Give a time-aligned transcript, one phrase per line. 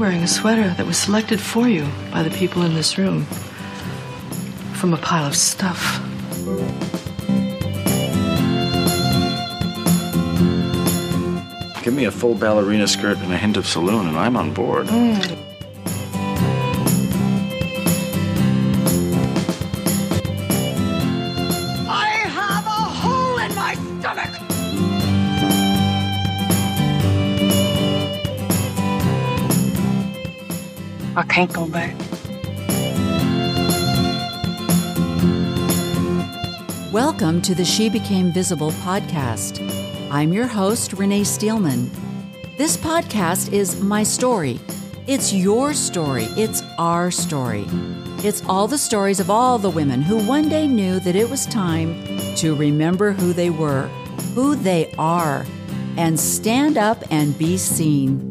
[0.00, 3.26] wearing a sweater that was selected for you by the people in this room
[4.72, 6.00] from a pile of stuff.
[11.84, 14.86] Give me a full ballerina skirt and a hint of saloon, and I'm on board.
[14.86, 15.49] Mm.
[31.20, 31.94] I can't go back.
[36.90, 39.60] Welcome to the She Became Visible podcast.
[40.10, 41.90] I'm your host, Renee Steelman.
[42.56, 44.60] This podcast is my story.
[45.06, 46.24] It's your story.
[46.38, 47.66] It's our story.
[48.24, 51.44] It's all the stories of all the women who one day knew that it was
[51.44, 52.02] time
[52.36, 53.88] to remember who they were,
[54.34, 55.44] who they are,
[55.98, 58.29] and stand up and be seen.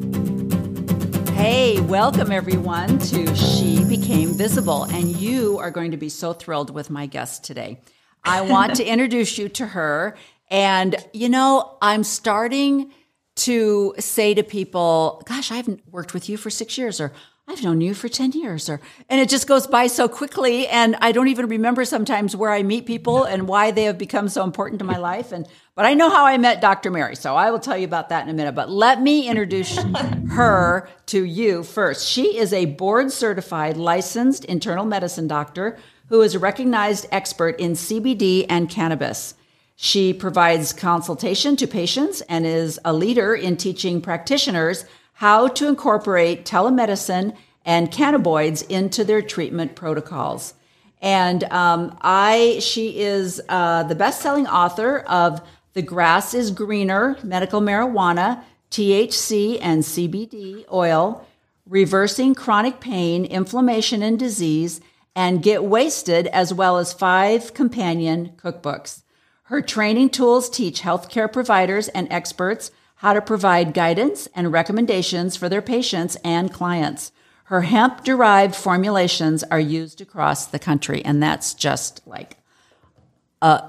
[1.40, 4.84] Hey, welcome everyone to She Became Visible.
[4.84, 7.80] And you are going to be so thrilled with my guest today.
[8.26, 10.17] I want to introduce you to her.
[10.52, 12.92] And, you know, I'm starting
[13.38, 17.14] to say to people, gosh, I haven't worked with you for six years, or
[17.52, 20.67] I've known you for 10 years, or, and it just goes by so quickly.
[20.67, 24.30] And I don't even remember sometimes where I meet people and why they have become
[24.30, 25.31] so important to my life.
[25.31, 26.92] And but I know how I met Dr.
[26.92, 28.53] Mary, so I will tell you about that in a minute.
[28.53, 29.75] But let me introduce
[30.30, 32.08] her to you first.
[32.08, 37.72] She is a board certified licensed internal medicine doctor who is a recognized expert in
[37.72, 39.33] CBD and cannabis.
[39.75, 44.86] She provides consultation to patients and is a leader in teaching practitioners
[45.20, 50.53] how to incorporate telemedicine and cannabinoids into their treatment protocols.
[51.02, 55.42] And um, I, she is uh, the best-selling author of
[55.73, 61.28] the grass is greener, medical marijuana, THC and CBD oil,
[61.67, 64.80] reversing chronic pain, inflammation, and disease,
[65.17, 69.02] and get wasted, as well as five companion cookbooks.
[69.43, 75.48] Her training tools teach healthcare providers and experts how to provide guidance and recommendations for
[75.48, 77.14] their patients and clients.
[77.45, 82.36] Her hemp derived formulations are used across the country, and that's just like
[83.42, 83.64] a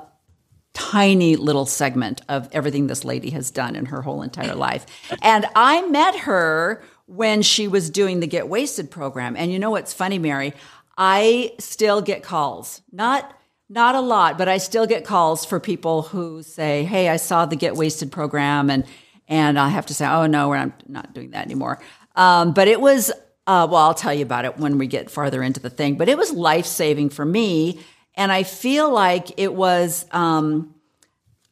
[0.72, 4.84] tiny little segment of everything this lady has done in her whole entire life.
[5.22, 9.36] And I met her when she was doing the Get Wasted program.
[9.36, 10.54] And you know what's funny, Mary?
[10.98, 12.82] I still get calls.
[12.90, 13.36] Not
[13.72, 17.46] not a lot, but I still get calls for people who say, "Hey, I saw
[17.46, 18.84] the Get Wasted program," and
[19.30, 21.80] and I have to say, "Oh no, we're not doing that anymore."
[22.14, 23.10] Um, but it was,
[23.46, 25.94] uh, well, I'll tell you about it when we get farther into the thing.
[25.94, 27.80] But it was life saving for me
[28.14, 30.74] and I feel like it was um,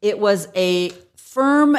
[0.03, 1.77] it was a firm,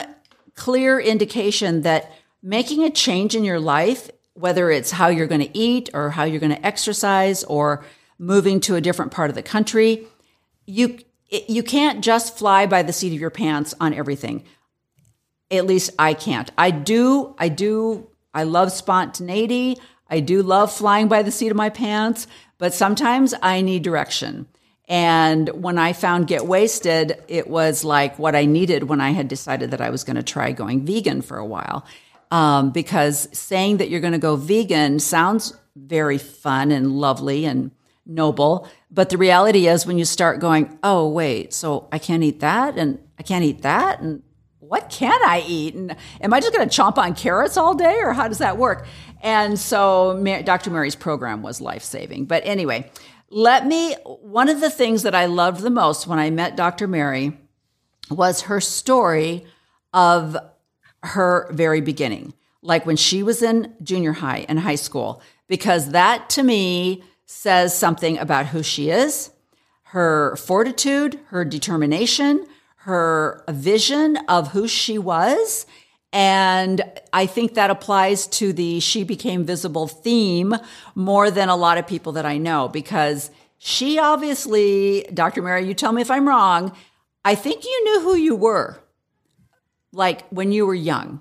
[0.55, 2.11] clear indication that
[2.41, 6.23] making a change in your life, whether it's how you're going to eat or how
[6.23, 7.85] you're going to exercise or
[8.17, 10.07] moving to a different part of the country,
[10.65, 10.99] you
[11.29, 14.43] you can't just fly by the seat of your pants on everything.
[15.51, 16.51] At least I can't.
[16.57, 17.35] I do.
[17.37, 18.07] I do.
[18.33, 19.77] I love spontaneity.
[20.09, 22.27] I do love flying by the seat of my pants,
[22.57, 24.47] but sometimes I need direction.
[24.87, 29.27] And when I found Get Wasted, it was like what I needed when I had
[29.27, 31.85] decided that I was going to try going vegan for a while.
[32.31, 37.71] Um, because saying that you're going to go vegan sounds very fun and lovely and
[38.05, 38.67] noble.
[38.89, 42.77] But the reality is, when you start going, oh, wait, so I can't eat that
[42.77, 44.01] and I can't eat that.
[44.01, 44.23] And
[44.69, 45.73] what can I eat?
[45.73, 48.57] And am I just going to chomp on carrots all day or how does that
[48.57, 48.85] work?
[49.21, 50.69] And so Dr.
[50.69, 52.25] Mary's program was life saving.
[52.25, 52.91] But anyway,
[53.31, 56.87] let me, one of the things that I loved the most when I met Dr.
[56.87, 57.35] Mary
[58.11, 59.45] was her story
[59.91, 60.37] of
[61.01, 66.29] her very beginning, like when she was in junior high and high school, because that
[66.31, 69.31] to me says something about who she is,
[69.85, 72.45] her fortitude, her determination,
[72.83, 75.65] her vision of who she was,
[76.11, 76.81] and
[77.13, 80.55] I think that applies to the She Became Visible theme
[80.95, 83.29] more than a lot of people that I know because
[83.59, 85.41] she obviously, Dr.
[85.41, 86.71] Mary, you tell me if I'm wrong,
[87.23, 88.79] I think you knew who you were
[89.91, 91.19] like when you were young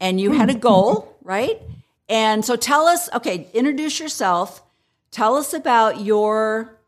[0.00, 0.58] and you had a hmm.
[0.58, 1.60] goal, right?
[2.08, 4.62] And so tell us, okay, introduce yourself.
[5.10, 6.78] Tell us about your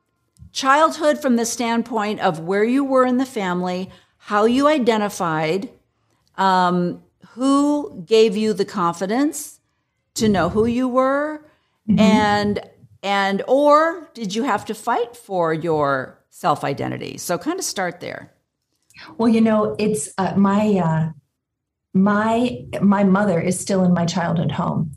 [0.54, 5.68] childhood from the standpoint of where you were in the family, how you identified,
[6.36, 9.60] um, who gave you the confidence
[10.14, 11.44] to know who you were
[11.88, 11.98] mm-hmm.
[11.98, 12.60] and
[13.02, 18.00] and or did you have to fight for your self identity so kind of start
[18.00, 18.32] there.
[19.18, 21.10] Well you know it's uh, my uh,
[21.92, 24.92] my my mother is still in my childhood home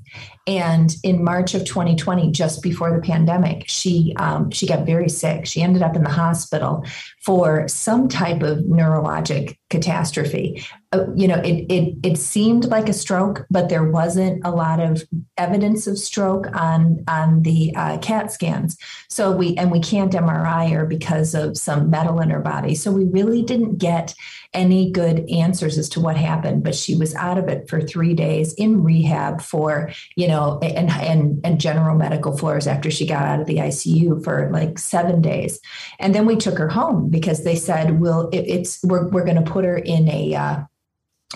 [0.47, 5.45] And in March of 2020, just before the pandemic, she um, she got very sick.
[5.45, 6.85] She ended up in the hospital
[7.27, 10.63] for some type of neurologic catastrophe.
[10.93, 14.79] Uh, you know, it, it it seemed like a stroke, but there wasn't a lot
[14.79, 15.03] of
[15.37, 18.77] evidence of stroke on on the uh, CAT scans.
[19.09, 22.75] So we and we can't MRI her because of some metal in her body.
[22.75, 24.15] So we really didn't get
[24.53, 26.63] any good answers as to what happened.
[26.63, 30.89] But she was out of it for three days in rehab for you know and
[30.89, 35.21] and and general medical floors after she got out of the ICU for like seven
[35.21, 35.59] days,
[35.99, 39.43] and then we took her home because they said, "Well, it, it's we're we're going
[39.43, 40.63] to put her in a." Uh,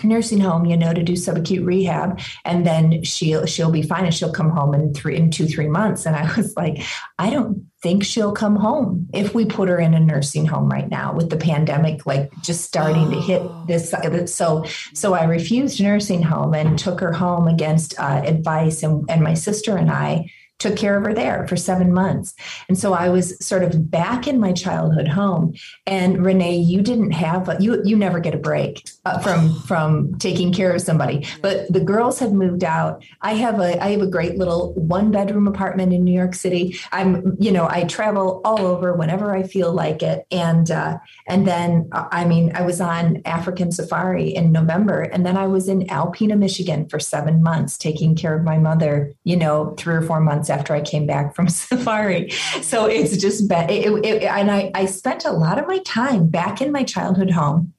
[0.02, 4.14] nursing home, you know, to do subacute rehab, and then she'll she'll be fine and
[4.14, 6.06] she'll come home in three in two three months.
[6.06, 6.82] And I was like,
[7.18, 10.88] I don't think she'll come home if we put her in a nursing home right
[10.88, 13.10] now with the pandemic like just starting oh.
[13.10, 13.64] to hit oh.
[13.66, 13.92] this.
[14.34, 14.64] So
[14.94, 19.34] so I refused nursing home and took her home against uh, advice, and and my
[19.34, 20.30] sister and I
[20.62, 22.34] took care of her there for seven months.
[22.68, 25.54] And so I was sort of back in my childhood home.
[25.86, 30.52] And Renee, you didn't have you you never get a break uh, from from taking
[30.52, 31.26] care of somebody.
[31.40, 33.04] But the girls have moved out.
[33.20, 36.78] I have a I have a great little one bedroom apartment in New York City.
[36.92, 40.26] I'm you know I travel all over whenever I feel like it.
[40.30, 45.26] And uh, and then uh, I mean I was on African safari in November, and
[45.26, 49.12] then I was in Alpena, Michigan for seven months taking care of my mother.
[49.24, 52.30] You know, three or four months after I came back from safari.
[52.62, 56.28] So it's just been, it, it, and I, I spent a lot of my time
[56.28, 57.72] back in my childhood home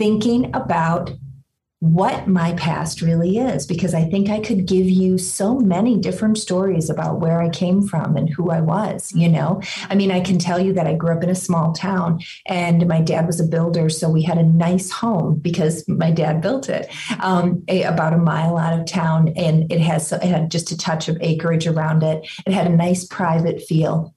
[0.00, 1.10] thinking about
[1.80, 6.38] what my past really is because I think I could give you so many different
[6.38, 9.60] stories about where I came from and who I was, you know.
[9.90, 12.88] I mean, I can tell you that I grew up in a small town and
[12.88, 16.70] my dad was a builder, so we had a nice home because my dad built
[16.70, 20.70] it um, a, about a mile out of town and it has it had just
[20.70, 22.26] a touch of acreage around it.
[22.46, 24.14] It had a nice private feel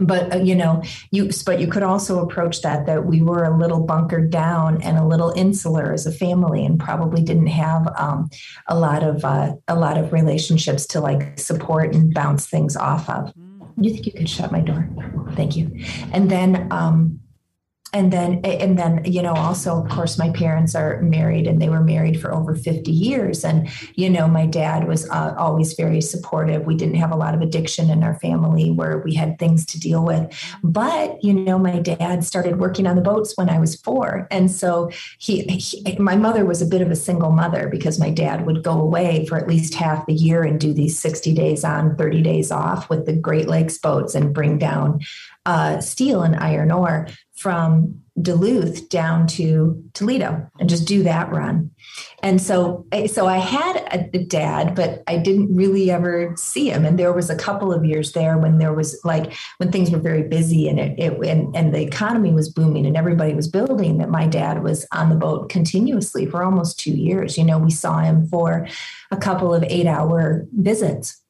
[0.00, 3.56] but uh, you know you but you could also approach that that we were a
[3.56, 8.30] little bunkered down and a little insular as a family and probably didn't have um,
[8.68, 13.08] a lot of uh, a lot of relationships to like support and bounce things off
[13.08, 13.32] of.
[13.78, 14.88] You think you could shut my door?
[15.34, 15.70] Thank you.
[16.12, 17.20] And then um,
[17.94, 21.68] and then and then you know also of course my parents are married and they
[21.68, 23.44] were married for over 50 years.
[23.44, 26.64] And you know my dad was uh, always very supportive.
[26.64, 29.80] We didn't have a lot of addiction in our family where we had things to
[29.80, 30.32] deal with.
[30.62, 34.26] But you know my dad started working on the boats when i was four.
[34.30, 38.10] And so he, he my mother was a bit of a single mother because my
[38.10, 41.64] dad would go away for at least half the year and do these 60 days
[41.64, 45.00] on 30 days off with the great lakes boats and bring down
[45.44, 47.08] uh, steel and iron ore
[47.42, 51.70] from Duluth down to Toledo and just do that run.
[52.22, 56.84] And so, eh, so I had a dad, but I didn't really ever see him.
[56.84, 59.98] And there was a couple of years there when there was like when things were
[59.98, 63.98] very busy and it, it and, and the economy was booming and everybody was building.
[63.98, 67.38] That my dad was on the boat continuously for almost two years.
[67.38, 68.68] You know, we saw him for
[69.10, 71.21] a couple of eight-hour visits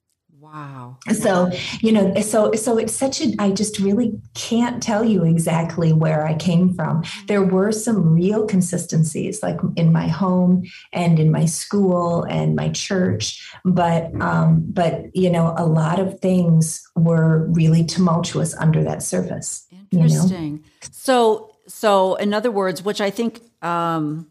[0.52, 0.98] Wow.
[1.14, 1.50] So,
[1.80, 6.26] you know, so so it's such a I just really can't tell you exactly where
[6.26, 7.04] I came from.
[7.26, 12.68] There were some real consistencies like in my home and in my school and my
[12.68, 19.02] church, but um but you know, a lot of things were really tumultuous under that
[19.02, 19.66] surface.
[19.90, 20.44] Interesting.
[20.44, 20.62] You know?
[20.90, 24.30] So so in other words, which I think um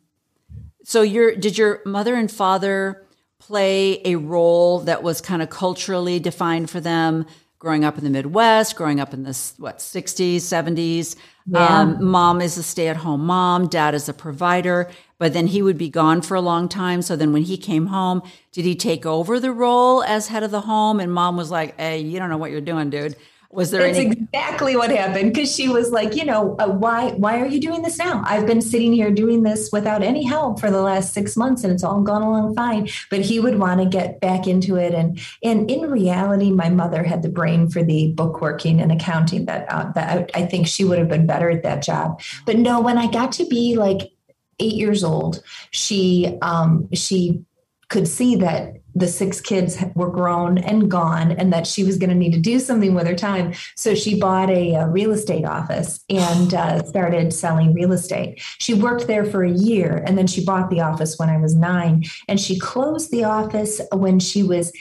[0.84, 3.08] so your did your mother and father
[3.42, 7.26] play a role that was kind of culturally defined for them
[7.58, 11.16] growing up in the Midwest, growing up in the what 60s, 70s.
[11.48, 11.80] Yeah.
[11.82, 15.90] Um, mom is a stay-at-home mom, dad is a provider, but then he would be
[15.90, 17.02] gone for a long time.
[17.02, 18.22] So then when he came home,
[18.52, 21.00] did he take over the role as head of the home?
[21.00, 23.16] And mom was like, "Hey, you don't know what you're doing, dude."
[23.54, 27.12] Was there That's any- exactly what happened because she was like, you know, uh, why
[27.12, 28.22] why are you doing this now?
[28.26, 31.74] I've been sitting here doing this without any help for the last six months, and
[31.74, 32.88] it's all gone along fine.
[33.10, 37.04] But he would want to get back into it, and and in reality, my mother
[37.04, 40.86] had the brain for the bookworking and accounting that uh, that I, I think she
[40.86, 42.22] would have been better at that job.
[42.46, 44.12] But no, when I got to be like
[44.60, 47.44] eight years old, she um, she
[47.90, 52.10] could see that the six kids were grown and gone and that she was going
[52.10, 53.54] to need to do something with her time.
[53.76, 58.42] So she bought a, a real estate office and uh, started selling real estate.
[58.60, 61.56] She worked there for a year and then she bought the office when i was
[61.56, 62.04] nine.
[62.28, 64.72] And she closed the office when she was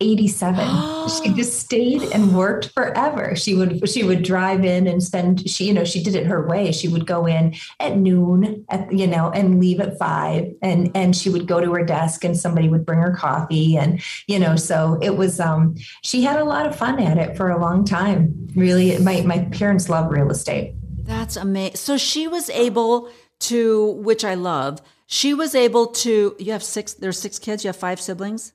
[0.00, 1.08] 87.
[1.22, 3.36] she just stayed and worked forever.
[3.36, 6.46] She would she would drive in and spend she you know she did it her
[6.46, 6.72] way.
[6.72, 11.14] She would go in at noon at you know and leave at 5 and and
[11.14, 14.56] she would go to her desk and somebody would bring her coffee and you know
[14.56, 17.84] so it was um she had a lot of fun at it for a long
[17.84, 18.48] time.
[18.56, 20.74] Really my my parents love real estate.
[21.02, 21.76] That's amazing.
[21.76, 24.80] So she was able to which I love.
[25.06, 28.52] She was able to you have six there's six kids, you have five siblings?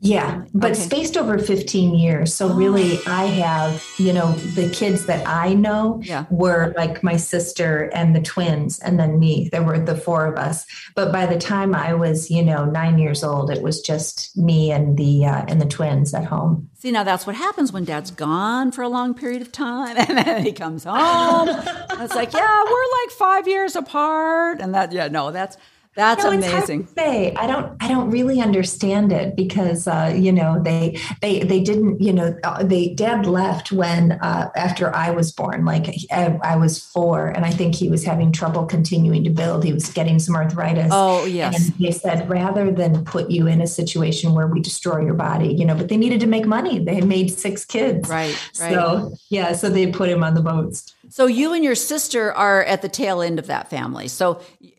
[0.00, 0.80] Yeah, but Okay.
[0.80, 2.32] spaced over 15 years.
[2.32, 6.24] So really I have, you know, the kids that I know Yeah.
[6.30, 9.48] were like my sister and the twins and then me.
[9.50, 10.64] There were the four of us.
[10.94, 14.70] But by the time I was, you know, 9 years old, it was just me
[14.70, 16.68] and the uh, and the twins at home.
[16.78, 20.16] See, now that's what happens when dad's gone for a long period of time and
[20.18, 21.48] then he comes home.
[21.98, 24.60] it's like, yeah, we're like five years apart.
[24.60, 25.56] And that, yeah, no, that's,
[25.98, 26.84] that's No, amazing.
[26.86, 31.40] to say I don't I don't really understand it because uh, you know they they
[31.40, 35.86] they didn't you know uh, they dad left when uh, after I was born like
[36.12, 39.72] I, I was four and I think he was having trouble continuing to build he
[39.72, 41.54] was getting some arthritis Oh, yes.
[41.68, 45.48] and they said rather than put you in a situation where we destroy your body
[45.52, 48.72] you know but they needed to make money they had made six kids Right, right.
[48.74, 52.62] so yeah so they put him on the boats So you and your sister are
[52.64, 54.08] at the tail end of that family.
[54.08, 54.26] So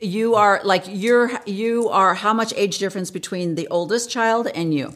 [0.01, 4.73] you are like you're you are how much age difference between the oldest child and
[4.73, 4.93] you?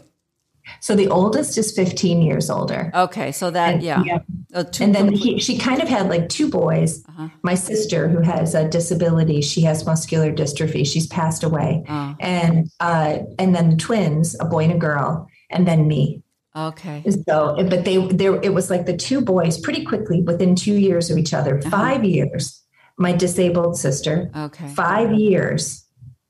[0.79, 4.01] so the oldest is 15 years older Okay, so that And- yeah.
[4.05, 4.19] yeah.
[4.53, 7.03] Uh, two- and then he, she kind of had like two boys.
[7.09, 7.27] Uh-huh.
[7.41, 10.85] My sister, who has a disability, she has muscular dystrophy.
[10.85, 12.15] She's passed away, Oh.
[12.19, 16.21] and uh, and then the twins, a boy and a girl, and then me.
[16.55, 17.03] okay.
[17.27, 21.09] So, but they there it was like the two boys pretty quickly within two years
[21.09, 21.59] of each other.
[21.63, 22.62] Five years,
[22.97, 24.29] my disabled sister.
[24.35, 24.67] Okay.
[24.69, 25.85] Five years,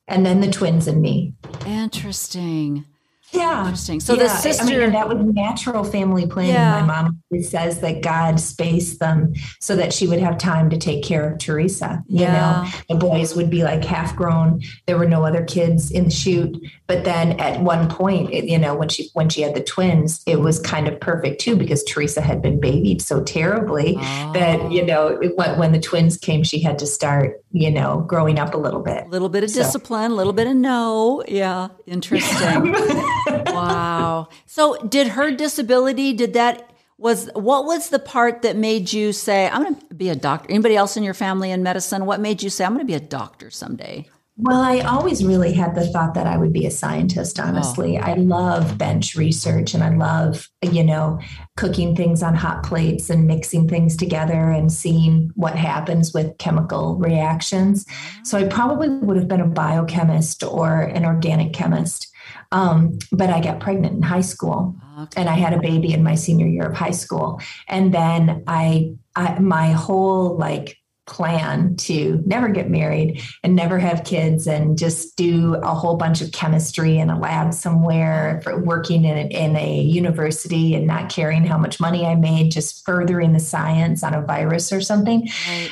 [0.08, 1.34] and then the twins and me.
[1.66, 2.86] Interesting.
[3.34, 3.62] Yeah.
[3.64, 4.00] Interesting.
[4.00, 6.54] So the Yeah, I mean, sister and that was natural family planning.
[6.54, 6.86] Yeah.
[6.86, 11.04] My mom says that God spaced them so that she would have time to take
[11.04, 12.04] care of Teresa.
[12.08, 12.34] You Yeah.
[12.64, 14.62] know, the boys would be like half grown.
[14.86, 16.58] There were no other kids in the chute.
[16.88, 20.22] But then at one point, it, you know, when she when she had the twins,
[20.28, 23.96] it was kind of perfect too because Teresa had been babied so terribly
[24.34, 24.86] that you oh.
[24.86, 28.54] know it, when when the twins came, she had to start you know growing up
[28.54, 29.06] a little bit.
[29.06, 31.24] a little bit of So- discipline, a little bit of no.
[31.28, 32.76] Yeah, interesting.
[33.28, 34.28] wow.
[34.46, 39.50] So did her disability did that was what was the part that made you say
[39.50, 40.50] I'm going to be a doctor?
[40.50, 42.06] Anybody else in your family in medicine?
[42.06, 44.08] What made you say I'm going to be a doctor someday?
[44.36, 47.44] Well, I always really had the thought that I would be a scientist, oh.
[47.44, 48.00] honestly.
[48.00, 51.20] I love bench research and I love, you know,
[51.56, 56.98] cooking things on hot plates and mixing things together and seeing what happens with chemical
[56.98, 57.86] reactions.
[57.88, 58.20] Ah.
[58.24, 62.12] So I probably would have been a biochemist or an organic chemist.
[62.54, 64.76] Um, but I got pregnant in high school
[65.18, 67.42] and I had a baby in my senior year of high school.
[67.68, 74.06] And then I, I my whole like plan to never get married and never have
[74.06, 79.04] kids and just do a whole bunch of chemistry in a lab somewhere for working
[79.04, 83.40] in, in a university and not caring how much money I made, just furthering the
[83.40, 85.28] science on a virus or something.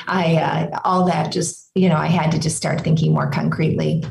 [0.06, 4.04] I, uh, all that just, you know, I had to just start thinking more concretely.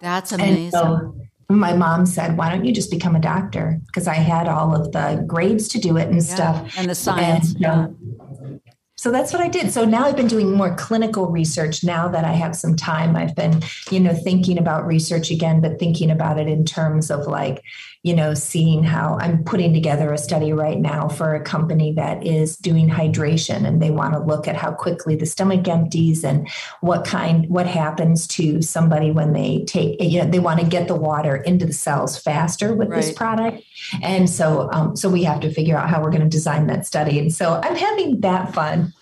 [0.00, 1.25] That's amazing.
[1.48, 3.80] My mom said, why don't you just become a doctor?
[3.86, 6.76] Because I had all of the grades to do it and stuff.
[6.76, 7.54] and the science.
[7.54, 8.60] And, um,
[8.98, 9.72] so that's what I did.
[9.72, 13.14] So now I've been doing more clinical research now that I have some time.
[13.14, 17.26] I've been, you know, thinking about research again, but thinking about it in terms of
[17.26, 17.62] like,
[18.06, 22.24] you know, seeing how I'm putting together a study right now for a company that
[22.24, 26.48] is doing hydration and they want to look at how quickly the stomach empties and
[26.82, 30.86] what kind what happens to somebody when they take you know they want to get
[30.86, 33.64] the water into the cells faster with this product.
[34.04, 36.86] And so um, so we have to figure out how we're going to design that
[36.86, 37.18] study.
[37.18, 38.92] And so i'm having that fun.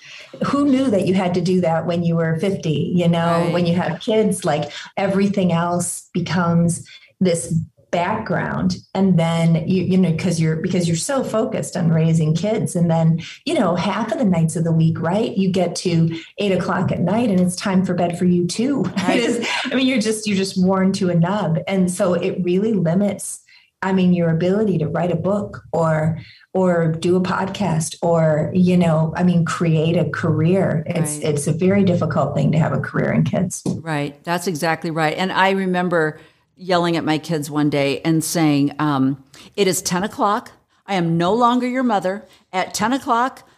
[0.46, 3.52] Who knew that you had to do that when you were 50 you know Right.
[3.52, 6.88] when you have kids like everything else becomes
[7.20, 7.54] this
[7.94, 12.74] background and then you you know because you're because you're so focused on raising kids
[12.74, 16.10] and then you know half of the nights of the week right you get to
[16.38, 19.18] eight o'clock at night and it's time for bed for you too Right.
[19.20, 22.42] It is- i mean you're just you're just worn to a nub and so it
[22.42, 23.40] really limits
[23.82, 26.18] i mean your ability to write a book or
[26.52, 31.24] or do a podcast or you know i mean create a career it's Right.
[31.34, 34.22] it's a very difficult thing to have a career in kids Right.
[34.24, 35.16] That's exactly right.
[35.16, 36.18] And I remember
[36.56, 39.22] yelling at my kids one day and saying, um,
[39.56, 40.52] It is 10 o'clock.
[40.86, 42.26] I am no longer your mother.
[42.52, 43.48] At 10 o'clock,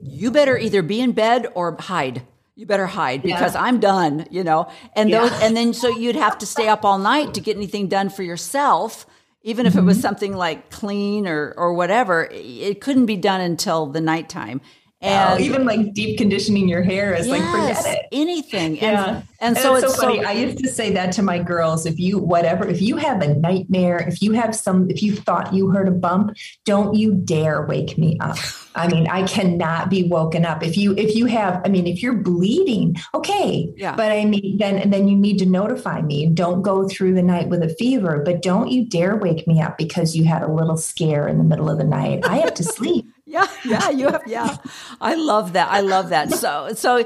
[0.00, 2.22] you better either be in bed or hide.
[2.56, 4.70] You better hide because I'm done, you know.
[4.94, 7.88] And those, and then so you'd have to stay up all night to get anything
[7.88, 9.06] done for yourself,
[9.42, 13.86] even if it was something like clean or or whatever, it couldn't be done until
[13.86, 14.60] the nighttime.
[15.04, 18.06] And even like deep conditioning your hair is yes, like forget it.
[18.10, 18.76] Anything.
[18.76, 19.16] Yeah.
[19.16, 20.22] And, and, so it's, it's so funny.
[20.22, 21.84] So, I used to say that to my girls.
[21.84, 25.52] If you whatever, if you have a nightmare, if you have some, if you thought
[25.52, 28.38] you heard a bump, don't you dare wake me up.
[28.76, 30.62] I mean, I cannot be woken up.
[30.62, 33.72] If you if you have, I mean, if you're bleeding, okay.
[33.76, 33.94] Yeah.
[33.94, 36.26] But I mean, then and then you need to notify me.
[36.26, 39.78] Don't go through the night with a fever, but don't you dare wake me up
[39.78, 42.24] because you had a little scare in the middle of the night.
[42.24, 43.13] I have to sleep.
[43.34, 44.22] Yeah, yeah, you have.
[44.26, 44.56] Yeah,
[45.00, 45.68] I love that.
[45.70, 46.32] I love that.
[46.32, 47.04] So, so,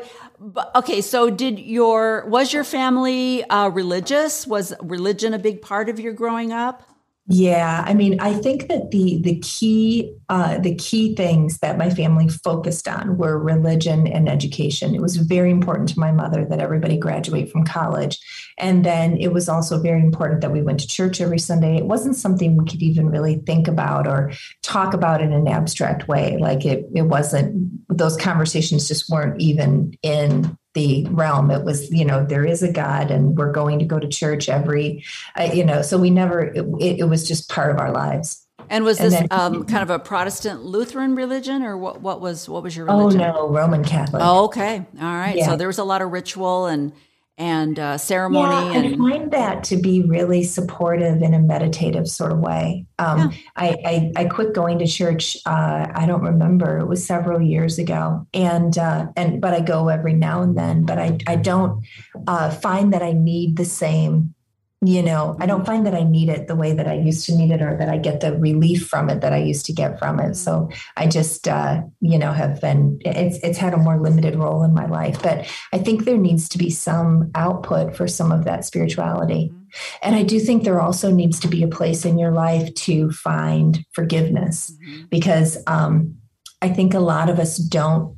[0.77, 1.01] okay.
[1.01, 4.47] So, did your was your family uh, religious?
[4.47, 6.83] Was religion a big part of your growing up?
[7.31, 11.91] Yeah, I mean, I think that the the key uh, the key things that my
[11.91, 14.95] family focused on were religion and education.
[14.95, 18.19] It was very important to my mother that everybody graduate from college,
[18.57, 21.77] and then it was also very important that we went to church every Sunday.
[21.77, 24.33] It wasn't something we could even really think about or
[24.63, 26.39] talk about in an abstract way.
[26.39, 27.71] Like it, it wasn't.
[27.95, 31.51] Those conversations just weren't even in the realm.
[31.51, 34.49] It was, you know, there is a God and we're going to go to church
[34.49, 35.05] every,
[35.39, 38.47] uh, you know, so we never, it, it, was just part of our lives.
[38.71, 42.03] And was this and then, um, kind of a Protestant Lutheran religion, or what?
[42.03, 43.23] What was what was your religion?
[43.23, 44.21] Oh no, Roman Catholic.
[44.23, 45.37] Oh, okay, all right.
[45.37, 45.47] Yeah.
[45.47, 46.93] So there was a lot of ritual and
[47.38, 48.50] and uh, ceremony.
[48.50, 48.95] Yeah, and...
[48.95, 52.87] I find that to be really supportive in a meditative sort of way.
[52.99, 53.30] Um, yeah.
[53.57, 55.37] I, I, I quit going to church.
[55.47, 59.88] Uh, I don't remember; it was several years ago, and uh, and but I go
[59.88, 60.85] every now and then.
[60.85, 61.85] But I I don't
[62.26, 64.35] uh, find that I need the same
[64.81, 67.35] you know i don't find that i need it the way that i used to
[67.35, 69.99] need it or that i get the relief from it that i used to get
[69.99, 70.35] from it.
[70.37, 74.63] So i just uh, you know have been it's it's had a more limited role
[74.63, 75.21] in my life.
[75.23, 79.51] But i think there needs to be some output for some of that spirituality.
[79.53, 79.99] Mm-hmm.
[80.03, 83.11] and i do think there also needs to be a place in your life to
[83.11, 85.07] find forgiveness mm-hmm.
[85.11, 86.17] because um,
[86.63, 88.17] i think a lot of us don't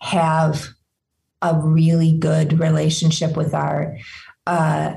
[0.00, 0.68] have
[1.42, 3.96] a really good relationship with our
[4.46, 4.94] uh,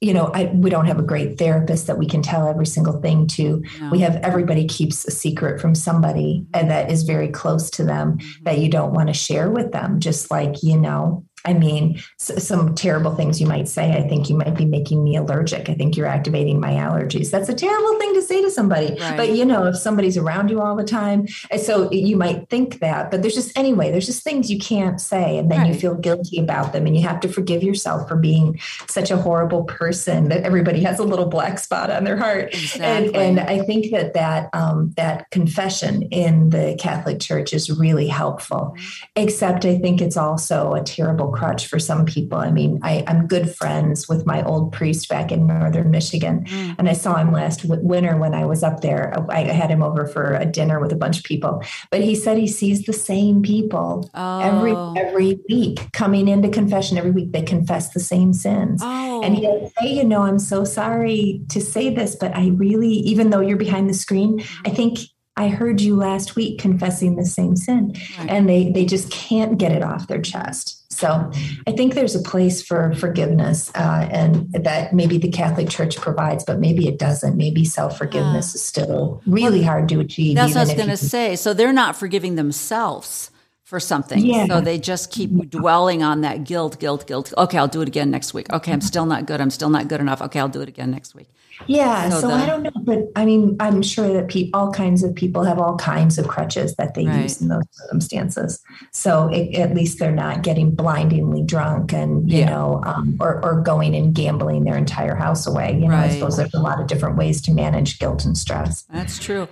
[0.00, 3.00] you know, I, we don't have a great therapist that we can tell every single
[3.00, 3.62] thing to.
[3.80, 3.90] No.
[3.90, 8.18] We have everybody keeps a secret from somebody and that is very close to them
[8.18, 8.44] mm-hmm.
[8.44, 9.98] that you don't want to share with them.
[9.98, 13.96] Just like, you know, I mean, some terrible things you might say.
[13.96, 15.68] I think you might be making me allergic.
[15.68, 17.30] I think you're activating my allergies.
[17.30, 18.96] That's a terrible thing to say to somebody.
[19.00, 19.16] Right.
[19.16, 21.26] But you know, if somebody's around you all the time,
[21.60, 23.10] so you might think that.
[23.10, 25.68] But there's just anyway, there's just things you can't say, and then right.
[25.68, 29.16] you feel guilty about them, and you have to forgive yourself for being such a
[29.16, 32.54] horrible person that everybody has a little black spot on their heart.
[32.54, 33.14] Exactly.
[33.14, 38.08] And, and I think that that um, that confession in the Catholic Church is really
[38.08, 38.74] helpful.
[38.76, 39.04] Mm-hmm.
[39.16, 42.38] Except I think it's also a terrible crutch for some people.
[42.38, 46.74] I mean, I, am good friends with my old priest back in northern Michigan, mm.
[46.78, 49.14] and I saw him last w- winter when I was up there.
[49.30, 52.14] I, I, had him over for a dinner with a bunch of people, but he
[52.14, 54.40] said he sees the same people oh.
[54.40, 57.32] every every week coming into confession every week.
[57.32, 59.22] They confess the same sins, oh.
[59.22, 63.30] and he'll say, "You know, I'm so sorry to say this, but I really, even
[63.30, 64.98] though you're behind the screen, I think."
[65.38, 67.94] I heard you last week confessing the same sin.
[68.18, 68.28] Right.
[68.28, 70.77] And they they just can't get it off their chest.
[70.98, 71.30] So
[71.66, 76.44] I think there's a place for forgiveness, uh, and that maybe the Catholic Church provides,
[76.44, 77.36] but maybe it doesn't.
[77.36, 80.34] Maybe self forgiveness is still really well, hard to achieve.
[80.34, 81.36] That's what I was going to say.
[81.36, 83.30] So they're not forgiving themselves
[83.62, 84.24] for something.
[84.24, 84.46] Yeah.
[84.46, 87.32] So they just keep dwelling on that guilt, guilt, guilt.
[87.36, 88.50] Okay, I'll do it again next week.
[88.52, 89.40] Okay, I'm still not good.
[89.40, 90.22] I'm still not good enough.
[90.22, 91.28] Okay, I'll do it again next week.
[91.66, 92.08] Yeah.
[92.10, 95.02] So, so the, I don't know, but I mean, I'm sure that pe- all kinds
[95.02, 97.22] of people have all kinds of crutches that they right.
[97.22, 98.62] use in those circumstances.
[98.92, 102.50] So it, at least they're not getting blindingly drunk and, you yeah.
[102.50, 105.72] know, um, or, or going and gambling their entire house away.
[105.72, 106.10] You know, right.
[106.10, 108.82] I suppose there's a lot of different ways to manage guilt and stress.
[108.84, 109.48] That's true.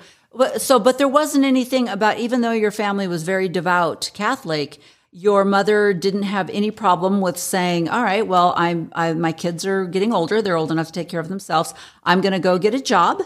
[0.58, 4.78] So, but there wasn't anything about, even though your family was very devout Catholic,
[5.18, 9.64] your mother didn't have any problem with saying, "All right, well, I'm I, my kids
[9.64, 11.72] are getting older; they're old enough to take care of themselves.
[12.04, 13.22] I'm going to go get a job,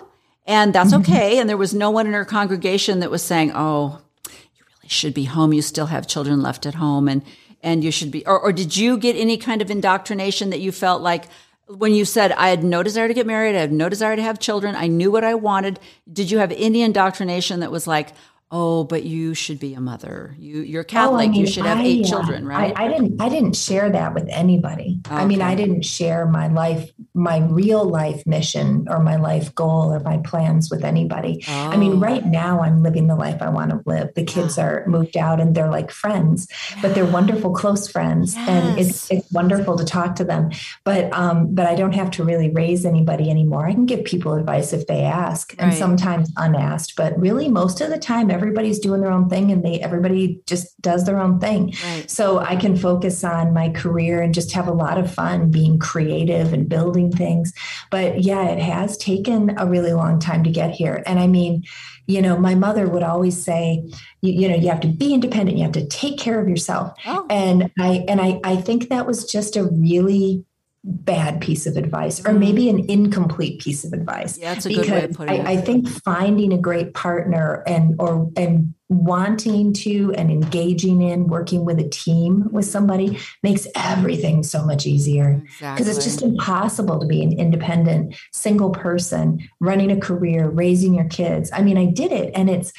[0.46, 1.12] and that's mm-hmm.
[1.12, 4.88] okay." And there was no one in her congregation that was saying, "Oh, you really
[4.88, 5.53] should be home.
[5.53, 7.22] You still have children left at home, and
[7.61, 10.70] and you should be." Or, or did you get any kind of indoctrination that you
[10.70, 11.24] felt like?
[11.66, 14.22] When you said, I had no desire to get married, I had no desire to
[14.22, 15.79] have children, I knew what I wanted.
[16.12, 18.12] Did you have any indoctrination that was like,
[18.50, 20.34] oh but you should be a mother.
[20.38, 22.72] You you're catholic oh, I mean, you should have I, eight uh, children right?
[22.76, 25.00] I, I, didn't i didn't share that with anybody.
[25.06, 25.16] Okay.
[25.16, 29.92] i mean i didn't share my life my real life mission or my life goal
[29.92, 31.44] or my plans with anybody.
[31.46, 31.52] Oh.
[31.52, 31.96] I mean, oh.
[31.96, 34.14] right now I'm living the life I want to live.
[34.14, 34.64] The kids yeah.
[34.64, 36.78] are moved out and they're like friends, yeah.
[36.80, 38.48] but they're wonderful close friends, yes.
[38.48, 40.50] and it's it's wonderful to talk to them.
[40.85, 43.66] But um, but I don't have to really raise anybody anymore.
[43.66, 45.66] I can give people advice if they ask, right.
[45.66, 46.96] and sometimes unasked.
[46.96, 50.80] But really, most of the time, everybody's doing their own thing, and they everybody just
[50.80, 51.74] does their own thing.
[51.85, 52.11] Right.
[52.11, 55.78] So I can focus on my career and just have a lot of fun being
[55.78, 57.53] creative and building things.
[57.90, 61.03] But yeah, it has taken a really long time to get here.
[61.07, 61.64] And I mean,
[62.07, 63.85] you know, my mother would always say,
[64.20, 66.92] you, you know, you have to be independent, you have to take care of yourself.
[67.07, 67.27] Oh.
[67.31, 70.44] And I and I I think that was just a really
[70.83, 72.40] bad piece of advice or mm-hmm.
[72.40, 74.38] maybe an incomplete piece of advice.
[74.38, 75.59] Yeah, that's a because good way of putting I, it.
[75.59, 81.64] I think finding a great partner and or and wanting to and engaging in working
[81.64, 85.90] with a team with somebody makes everything so much easier because exactly.
[85.92, 91.50] it's just impossible to be an independent single person running a career raising your kids
[91.53, 92.72] i mean i did it and it's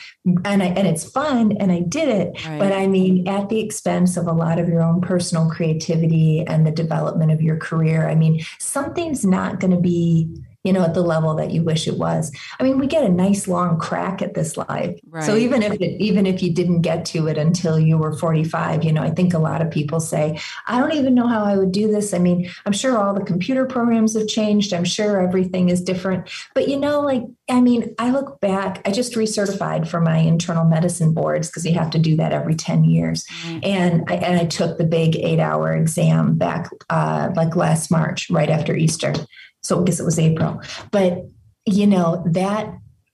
[0.43, 2.59] and i and it's fun and i did it right.
[2.59, 6.67] but i mean at the expense of a lot of your own personal creativity and
[6.67, 10.29] the development of your career i mean something's not going to be
[10.63, 12.31] you know, at the level that you wish it was.
[12.59, 14.99] I mean, we get a nice long crack at this life.
[15.09, 15.23] Right.
[15.23, 18.83] So even if it, even if you didn't get to it until you were 45,
[18.83, 21.57] you know, I think a lot of people say, I don't even know how I
[21.57, 22.13] would do this.
[22.13, 24.73] I mean, I'm sure all the computer programs have changed.
[24.73, 26.29] I'm sure everything is different.
[26.53, 30.63] But you know, like, I mean, I look back, I just recertified for my internal
[30.63, 33.25] medicine boards because you have to do that every 10 years.
[33.25, 33.59] Mm-hmm.
[33.63, 38.29] And I, and I took the big eight hour exam back uh, like last March,
[38.29, 39.13] right after Easter.
[39.61, 40.61] So I guess it was April.
[40.91, 41.25] But,
[41.65, 42.73] you know, that,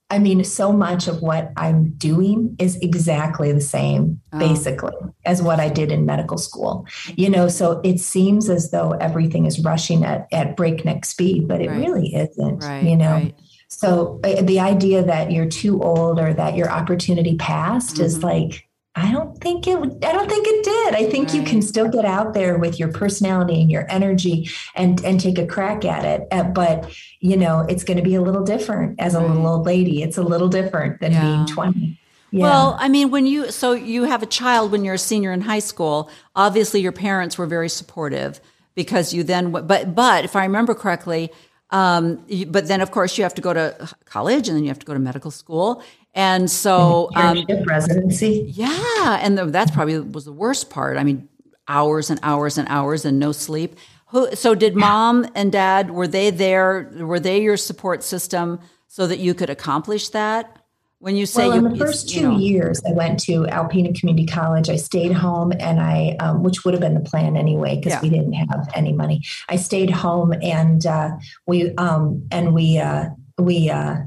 [0.10, 4.40] I mean, so much of what I'm doing is exactly the same, oh.
[4.40, 4.94] basically,
[5.26, 6.86] as what I did in medical school.
[7.16, 11.62] You know, so it seems as though everything is rushing at, at breakneck speed, but
[11.62, 11.80] it right.
[11.80, 13.12] really isn't, right, you know.
[13.12, 13.36] Right.
[13.68, 18.06] So uh, the idea that you're too old or that your opportunity passed mm-hmm.
[18.06, 18.67] is like,
[18.98, 19.78] I don't think it.
[19.78, 20.96] I don't think it did.
[20.96, 21.38] I think right.
[21.38, 25.38] you can still get out there with your personality and your energy and and take
[25.38, 26.28] a crack at it.
[26.32, 29.28] Uh, but you know, it's going to be a little different as a right.
[29.30, 30.02] little old lady.
[30.02, 31.22] It's a little different than yeah.
[31.22, 32.00] being twenty.
[32.32, 32.42] Yeah.
[32.42, 35.42] Well, I mean, when you so you have a child when you're a senior in
[35.42, 38.42] high school, obviously your parents were very supportive
[38.74, 39.52] because you then.
[39.52, 41.32] But but if I remember correctly,
[41.70, 44.80] um, but then, of course, you have to go to college and then you have
[44.80, 45.84] to go to medical school.
[46.18, 48.46] And so, um, residency.
[48.48, 49.20] Yeah.
[49.22, 50.98] And the, that's probably was the worst part.
[50.98, 51.30] I mean,
[51.68, 53.76] hours and hours and hours and no sleep.
[54.08, 56.92] Who, so did mom and dad, were they there?
[56.96, 60.58] Were they your support system so that you could accomplish that?
[60.98, 63.44] When you say well, you, in the first two you know, years, I went to
[63.44, 64.70] Alpena Community College.
[64.70, 68.02] I stayed home, and I, um, which would have been the plan anyway, because yeah.
[68.02, 69.22] we didn't have any money.
[69.50, 71.12] I stayed home, and uh,
[71.46, 73.70] we, um, and we, uh, we.
[73.70, 73.98] Uh,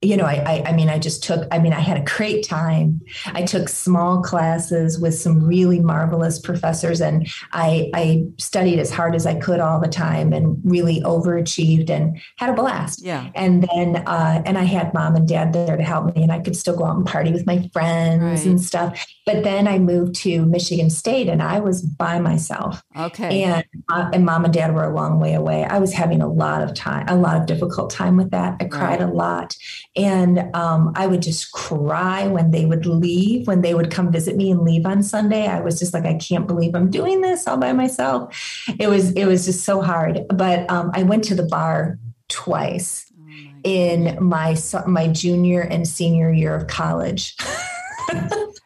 [0.00, 2.46] you know, I, I, I, mean, I just took, I mean, I had a great
[2.46, 3.00] time.
[3.26, 9.16] I took small classes with some really marvelous professors and I, I studied as hard
[9.16, 13.02] as I could all the time and really overachieved and had a blast.
[13.02, 13.28] Yeah.
[13.34, 16.38] And then, uh, and I had mom and dad there to help me and I
[16.38, 18.46] could still go out and party with my friends right.
[18.46, 19.04] and stuff.
[19.26, 22.84] But then I moved to Michigan State and I was by myself.
[22.96, 23.42] Okay.
[23.42, 25.64] And, uh, and mom and dad were a long way away.
[25.64, 28.58] I was having a lot of time, a lot of difficult time with that.
[28.60, 29.08] I cried right.
[29.08, 29.56] a lot
[29.98, 34.36] and um, I would just cry when they would leave, when they would come visit
[34.36, 35.48] me and leave on Sunday.
[35.48, 38.64] I was just like, I can't believe I'm doing this all by myself.
[38.78, 40.20] It was it was just so hard.
[40.28, 44.56] But um, I went to the bar twice oh in my
[44.86, 47.36] my junior and senior year of college.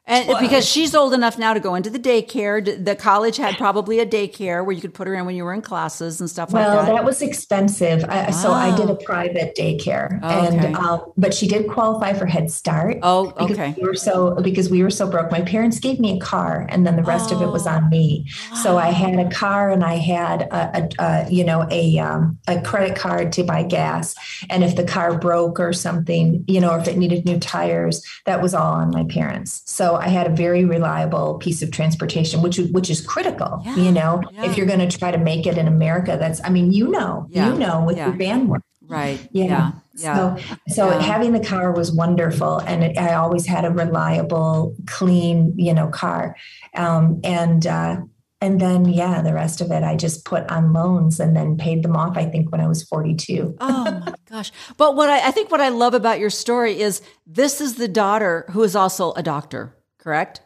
[0.04, 4.00] And because she's old enough now to go into the daycare, the college had probably
[4.00, 6.50] a daycare where you could put her in when you were in classes and stuff
[6.50, 6.86] well, like that.
[6.88, 8.96] Well, that was expensive, I, so I did a oh.
[8.96, 10.74] private daycare, oh, and okay.
[10.74, 12.98] um, but she did qualify for Head Start.
[13.02, 13.74] Oh, okay.
[13.80, 15.30] We were so because we were so broke.
[15.30, 17.36] My parents gave me a car, and then the rest oh.
[17.36, 18.26] of it was on me.
[18.60, 22.38] So I had a car, and I had a, a, a you know a um,
[22.48, 24.16] a credit card to buy gas,
[24.50, 28.42] and if the car broke or something, you know, if it needed new tires, that
[28.42, 29.62] was all on my parents.
[29.66, 33.60] So I had a very reliable piece of transportation, which which is critical.
[33.64, 34.44] Yeah, you know, yeah.
[34.44, 37.26] if you're going to try to make it in America, that's I mean, you know,
[37.30, 38.62] yeah, you know, with your bandwidth.
[38.88, 39.26] Right.
[39.32, 39.72] Yeah.
[39.94, 40.36] yeah.
[40.36, 40.36] So,
[40.68, 45.72] so having the car was wonderful, and it, I always had a reliable, clean, you
[45.72, 46.36] know, car.
[46.74, 48.02] Um, and uh,
[48.42, 51.82] and then yeah the rest of it i just put on loans and then paid
[51.82, 55.30] them off i think when i was 42 oh my gosh but what I, I,
[55.30, 59.12] think what i love about your story is this is the daughter who is also
[59.12, 60.40] a doctor correct?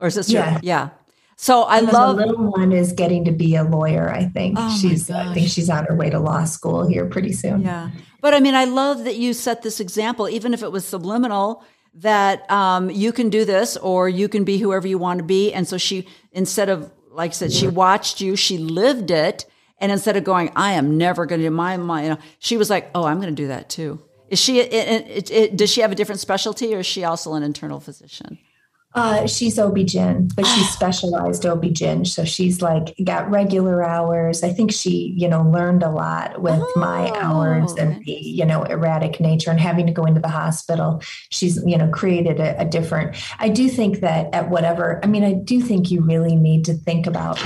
[0.00, 0.32] Or sister?
[0.32, 0.60] Yeah.
[0.62, 0.88] yeah.
[1.36, 4.08] So I And love the little one is getting to be a lawyer.
[4.08, 5.10] I think Oh she's.
[5.10, 7.62] I think she's on her way to law school here pretty soon.
[7.62, 7.90] Yeah.
[8.20, 11.64] But I mean, I love that you set this example, even if it was subliminal,
[11.94, 15.52] that um, you can do this or you can be whoever you want to be.
[15.52, 19.44] And so she, instead of, like I said, she watched you, she lived it.
[19.78, 22.56] And instead of going, I am never going to do my, my, you know, she
[22.56, 24.00] was like, oh, I'm going to do that too.
[24.28, 27.34] Is she, it, it, it, does she have a different specialty or is she also
[27.34, 28.38] an internal physician?
[28.94, 32.06] Uh, she's OB-GYN, but she's specialized OB-GYN.
[32.06, 34.44] So she's like got regular hours.
[34.44, 38.44] I think she, you know, learned a lot with my Oh, hours and the, you
[38.44, 41.02] know, erratic nature and having to go into the hospital.
[41.30, 45.24] She's, you know, created a, a different, I do think that at whatever, I mean,
[45.24, 47.42] I do think you really need to think about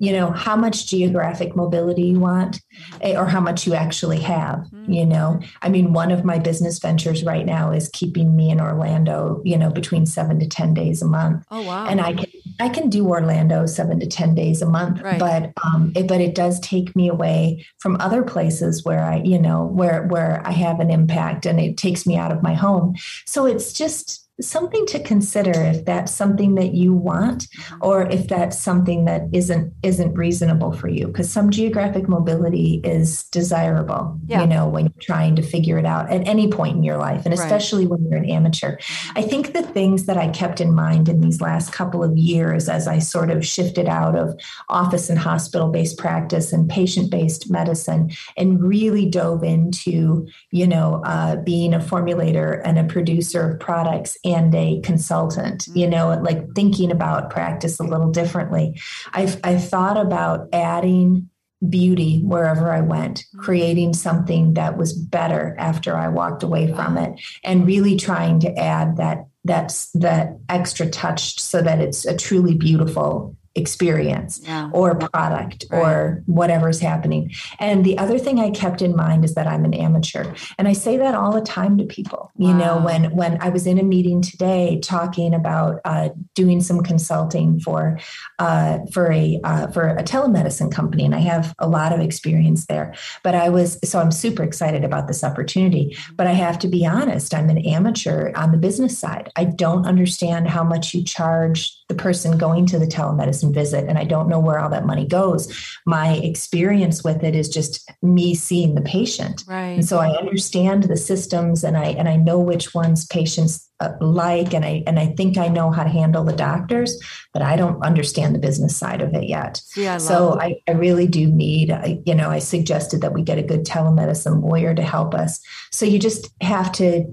[0.00, 2.60] you know how much geographic mobility you want
[3.02, 5.38] eh, or how much you actually have you know?
[5.62, 9.56] I mean one of my business ventures right now is keeping me in orlando you
[9.56, 11.44] know between 7 to 10 days a month.
[11.50, 11.86] Oh, wow.
[11.86, 12.26] and i can
[12.60, 15.18] i can do orlando 7 to 10 days a month Right.
[15.26, 19.38] but um it, but it does take me away from other places where i you
[19.38, 22.94] know where where i have an impact and it takes me out of my home.
[23.26, 27.46] So it's just something to consider if that's something that you want
[27.80, 33.24] or if that's something that isn't isn't reasonable for you because some geographic mobility is
[33.24, 34.40] desirable Yeah.
[34.42, 37.24] you know when you're trying to figure it out at any point in your life
[37.26, 37.44] and Right.
[37.44, 38.76] especially when you're an amateur
[39.16, 42.68] i think the things that i kept in mind in these last couple of years
[42.68, 44.34] as i sort of shifted out of
[44.68, 51.02] office and hospital based practice and patient based medicine and really dove into you know
[51.04, 56.24] uh, being a formulator and a producer of products and a consultant you know mm.
[56.24, 58.80] like thinking about practice a little differently.
[59.12, 61.28] I've i thought about adding
[61.68, 63.40] beauty wherever i went mm.
[63.40, 68.58] creating something that was better after i walked away from it and really trying to
[68.58, 74.70] add that that's that extra touch so that it's a truly beautiful experience Yeah.
[74.72, 77.32] or product or whatever's happening.
[77.58, 80.24] And the other thing I kept in mind is that I'm an amateur.
[80.56, 82.30] And I say that all the time to people.
[82.36, 86.82] You know, when when I was in a meeting today talking about uh, doing some
[86.82, 87.98] consulting for
[88.38, 92.66] uh, for a uh, for a telemedicine company, and I have a lot of experience
[92.66, 92.94] there.
[93.22, 95.96] But I was so I'm super excited about this opportunity.
[96.16, 99.30] But I have to be honest, I'm an amateur on the business side.
[99.36, 103.98] I don't understand how much you charge the person going to the telemedicine visit, and
[103.98, 105.52] I don't know where all that money goes.
[105.84, 109.42] My experience with it is just me seeing the patient.
[109.48, 109.72] Right.
[109.72, 113.90] And so I understand the systems and I and I know which ones patients uh,
[114.00, 116.96] like and I and I think I know how to handle the doctors,
[117.32, 119.56] but I don't understand the business side of it yet.
[119.56, 123.22] See, I So I, I really do need, I, you know, I suggested that we
[123.22, 125.40] get a good telemedicine lawyer to help us.
[125.72, 127.04] So you just have to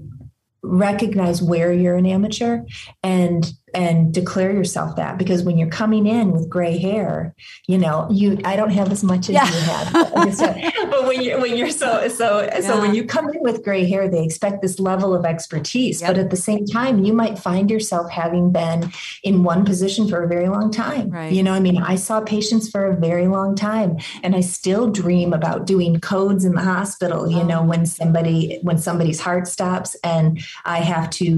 [0.62, 2.60] recognize where you're an amateur
[3.02, 3.52] and
[3.84, 7.34] and declare yourself that because when you're coming in with gray hair
[7.72, 9.46] you know you i don't have as much as Yeah.
[9.56, 10.54] you have So-
[10.92, 12.28] but when you're when you're so so
[12.68, 16.08] so when you come in with gray hair they expect this level of expertise Yep.
[16.10, 18.80] but at the same time you might find yourself having been
[19.22, 21.32] in one position for a very long time Right.
[21.32, 23.90] you know i mean i saw patients for a very long time
[24.24, 27.46] and i still dream about doing codes in the hospital you oh.
[27.52, 27.64] know Oh.
[27.72, 30.26] when somebody when somebody's heart stops and
[30.64, 31.28] i have to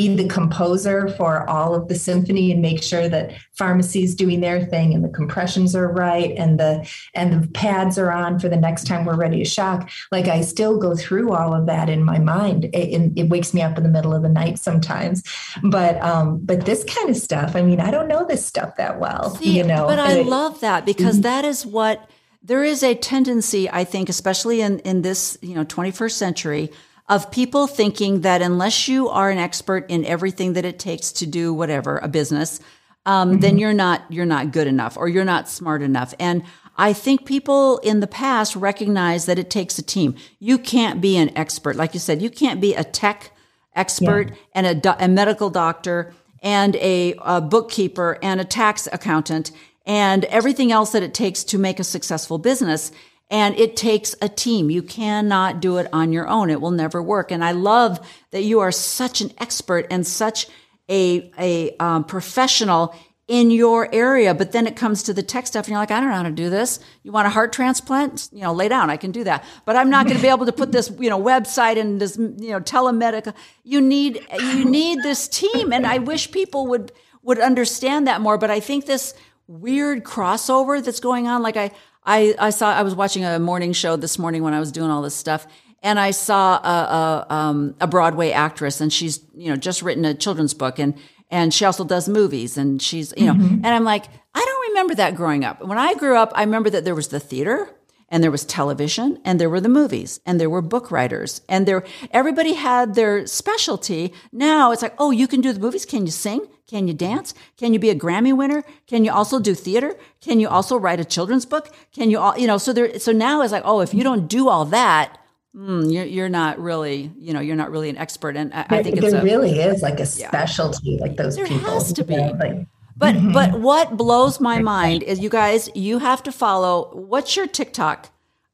[0.00, 4.64] be the composer for all of the symphony and make sure that pharmacy's doing their
[4.64, 8.56] thing and the compressions are right and the and the pads are on for the
[8.56, 9.90] next time we're ready to shock.
[10.10, 12.64] Like i still go through all of that in my mind.
[12.66, 15.22] It, it, it wakes me up in the middle of the night sometimes.
[15.62, 18.98] But um but this kind of stuff i mean i don't know this stuff that
[18.98, 19.86] well See, you know?
[19.86, 22.08] but I it- love that because that is what
[22.42, 26.70] there is a tendency, I think, especially in, in this, you know, 21st century,
[27.10, 31.26] of people thinking that unless you are an expert in everything that it takes to
[31.26, 32.60] do whatever, a business,
[33.04, 36.14] um, then you're not you're not good enough or you're not smart enough.
[36.20, 36.44] And
[36.76, 40.14] I think people in the past recognize that it takes a team.
[40.38, 42.22] You can't be an expert, like you said.
[42.22, 43.32] You can't be a tech
[43.74, 49.50] expert and a, do- a medical doctor and a, a bookkeeper and a tax accountant
[49.84, 52.92] and everything else that it takes to make a successful business.
[53.30, 54.70] And it takes a team.
[54.70, 56.50] You cannot do it on your own.
[56.50, 57.30] It will never work.
[57.30, 58.00] And I love
[58.32, 60.48] that you are such an expert and such
[60.88, 62.94] a, a um, professional
[63.30, 64.34] in your area.
[64.34, 66.22] But then it comes to the tech stuff and you're like, I don't know how
[66.24, 66.80] to do this.
[67.04, 68.28] You want a heart transplant?
[68.32, 68.90] You know, lay down.
[68.90, 69.44] I can do that.
[69.64, 72.16] But I'm not going to be able to put this, you know, website and this,
[72.16, 73.32] you know, telemedical.
[73.62, 75.72] You need, you need this team.
[75.72, 76.90] And I wish people would,
[77.22, 78.36] would understand that more.
[78.36, 79.14] But I think this
[79.46, 81.70] weird crossover that's going on, like I,
[82.04, 84.90] I, I saw, I was watching a morning show this morning when I was doing
[84.90, 85.46] all this stuff.
[85.82, 90.04] And I saw a, a, um, a Broadway actress and she's, you know, just written
[90.04, 90.94] a children's book and,
[91.30, 94.94] and she also does movies and she's, you know, and I'm like, I don't remember
[94.96, 95.64] that growing up.
[95.64, 97.70] When I grew up, I remember that there was the theater
[98.10, 101.66] and there was television and there were the movies and there were book writers and
[101.66, 104.12] there everybody had their specialty.
[104.32, 105.86] Now it's like oh you can do the movies.
[105.86, 106.46] Can you sing?
[106.66, 107.34] Can you dance?
[107.56, 108.64] Can you be a grammy winner?
[108.86, 109.96] Can you also do theater?
[110.20, 111.74] Can you also write a children's book?
[111.92, 114.28] Can you all you know so there so now it's like oh if you don't
[114.28, 115.18] do all that
[115.54, 118.36] mm, you're, you're not really you know you're not really an expert.
[118.36, 121.46] And i, I think there it's a, really is like a specialty like those There
[121.46, 122.14] people has to be.
[122.14, 122.66] Yeah, like,
[123.00, 127.48] But but what blows my mind is you guys you have to follow what's your
[127.48, 128.10] TikTok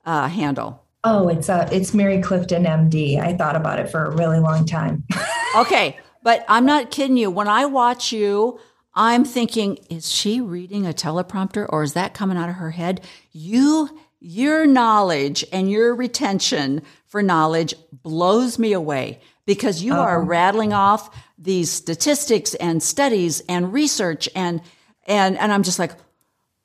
[0.06, 0.82] uh, handle?
[1.04, 4.64] oh it's uh it's mary clifton md i thought about it for a really long
[4.64, 5.04] time
[5.56, 7.30] Okay, but I'm not kidding you.
[7.30, 8.60] When I watch you,
[8.94, 13.00] I'm thinking, is she reading a teleprompter or is that coming out of her head?
[13.32, 20.72] You your knowledge and your retention for knowledge blows me away because you are rattling
[20.72, 24.60] off these statistics and studies and research and
[25.06, 25.92] and and I'm just like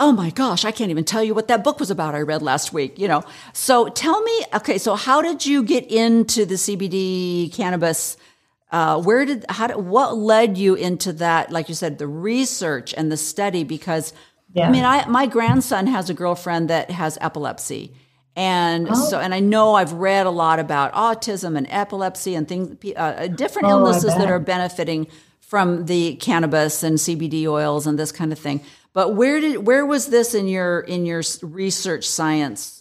[0.02, 2.42] oh my gosh, I can't even tell you what that book was about I read
[2.42, 3.24] last week, you know.
[3.54, 8.18] So tell me, okay, so how did you get into the CBD cannabis?
[8.72, 11.52] Uh, where did, how did, what led you into that?
[11.52, 14.12] Like you said, the research and the study, because
[14.54, 14.68] Yeah.
[14.68, 17.94] I mean, I, my grandson has a girlfriend that has epilepsy.
[18.36, 22.78] And so, and I know I've read a lot about autism and epilepsy and things,
[22.96, 25.08] uh, different Oh, illnesses that are benefiting
[25.42, 28.62] from the cannabis and CBD oils and this kind of thing.
[28.94, 32.81] But where did where was this in your in your research science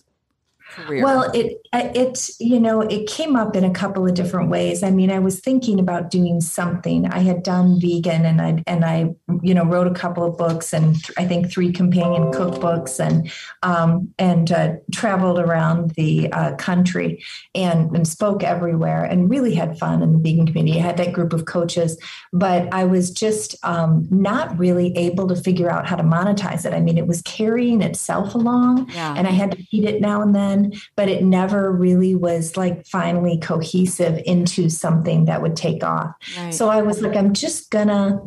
[0.71, 1.05] career?
[1.05, 4.83] Well, it it you know it came up in a couple of different ways.
[4.83, 7.07] I mean, I was thinking about doing something.
[7.07, 10.73] I had done vegan, and I and I you know wrote a couple of books,
[10.73, 13.31] and th- I think three companion cookbooks, and
[13.63, 17.23] um, and uh, traveled around the uh, country
[17.55, 20.79] and and spoke everywhere, and really had fun in the vegan community.
[20.79, 21.99] I had that group of coaches,
[22.33, 26.73] but I was just um, not really able to figure out how to monetize it.
[26.73, 29.15] I mean, it was carrying itself along, Yeah.
[29.17, 30.60] and I had to feed it now and then,
[30.97, 36.13] but it never really was like finally cohesive into something that would take off.
[36.37, 36.55] Right.
[36.55, 38.21] So I was like, I'm just gonna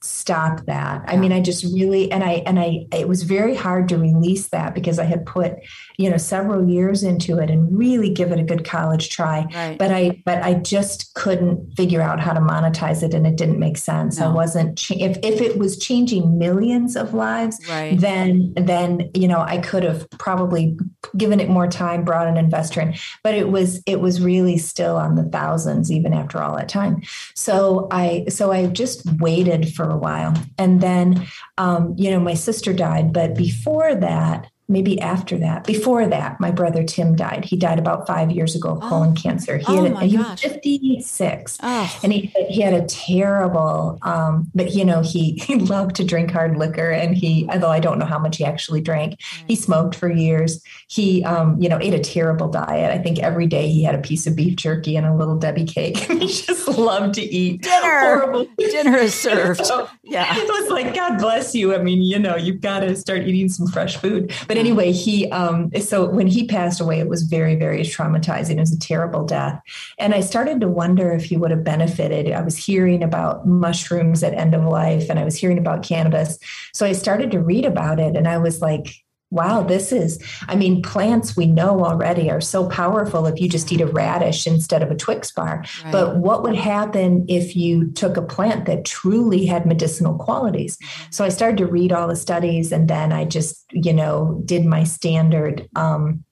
[0.00, 1.04] stop that.
[1.08, 4.48] I mean, I just really and I and I it was very hard to release
[4.48, 5.54] that because I had put,
[5.98, 9.44] you know, several years into it and really give it a good college try.
[9.52, 9.76] Right.
[9.76, 13.58] But I but I just couldn't figure out how to monetize it and it didn't
[13.58, 14.20] make sense.
[14.20, 17.98] I wasn't cha- if if it was changing millions of lives, Right.
[17.98, 20.78] then then you know I could have probably
[21.16, 24.96] given it more time, brought an investor in, but it was it was really still
[24.96, 27.02] on the thousands even after all that time.
[27.34, 31.26] So I so I just waited for a while, and then
[31.58, 34.46] um, you know my sister died, but before that.
[34.70, 37.46] Maybe after that, before that, my brother Tim died.
[37.46, 39.56] He died about five years ago of colon cancer.
[39.56, 41.98] He, Oh had my he was 56 Oh.
[42.02, 46.30] and he he had a terrible um but you know he he loved to drink
[46.30, 49.94] hard liquor and he although i don't know how much he actually drank he smoked
[49.94, 53.82] for years he um you know ate a terrible diet i think every day he
[53.82, 57.22] had a piece of beef jerky and a little debbie cake he just loved to
[57.22, 58.00] eat Dinner.
[58.00, 59.64] horrible Dinner is served.
[59.64, 60.34] so Yeah.
[60.36, 63.48] it was like god bless you i mean you know you've got to start eating
[63.48, 67.54] some fresh food but anyway he um so when he passed away it was very
[67.56, 68.56] very traumatizing.
[68.56, 69.60] It was a terrible death.
[69.98, 72.30] And i started to wonder if he would have benefited.
[72.32, 76.38] I was hearing about mushrooms at end of life and i was hearing about cannabis.
[76.72, 80.56] So i started to read about it and i was like Wow, this is, I
[80.56, 84.82] mean, plants we know already are so powerful if you just eat a radish instead
[84.82, 85.64] of a Twix bar.
[85.84, 85.92] Right.
[85.92, 90.78] But what would happen if you took a plant that truly had medicinal qualities?
[91.10, 94.64] So I started to read all the studies and then I just, you know, did
[94.64, 96.24] my standard um,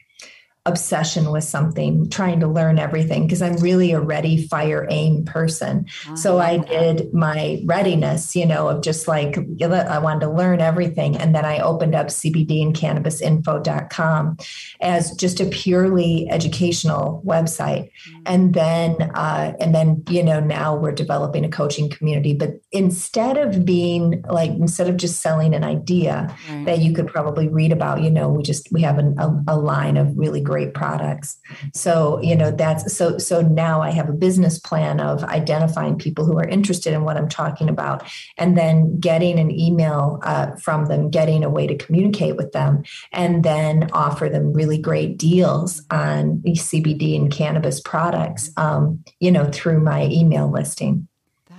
[0.66, 5.86] obsession with something, trying to learn everything because I'm really a ready, fire, aim person.
[6.16, 11.16] So I did my readiness, you know, of just like I wanted to learn everything.
[11.16, 14.36] And then I opened up CBD and cannabisinfo.com
[14.80, 17.90] as just a purely educational website.
[18.24, 22.34] And then, uh, and then, you know, now we're developing a coaching community.
[22.34, 26.64] But instead of being like, instead of just selling an idea Right.
[26.66, 29.56] that you could probably read about, you know, we just, we have an, a, a
[29.56, 31.38] line of really great products.
[31.74, 36.24] So, you know, that's so, so now I have a business plan of identifying people
[36.24, 40.86] who are interested in what I'm talking about and then getting an email uh, from
[40.86, 45.82] them, getting a way to communicate with them, and then offer them really great deals
[45.90, 51.08] on CBD and cannabis products, um, you know, through my email listing.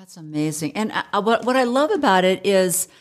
[0.07, 0.71] That's amazing.
[0.73, 2.91] And uh, what what I love about it is, uh,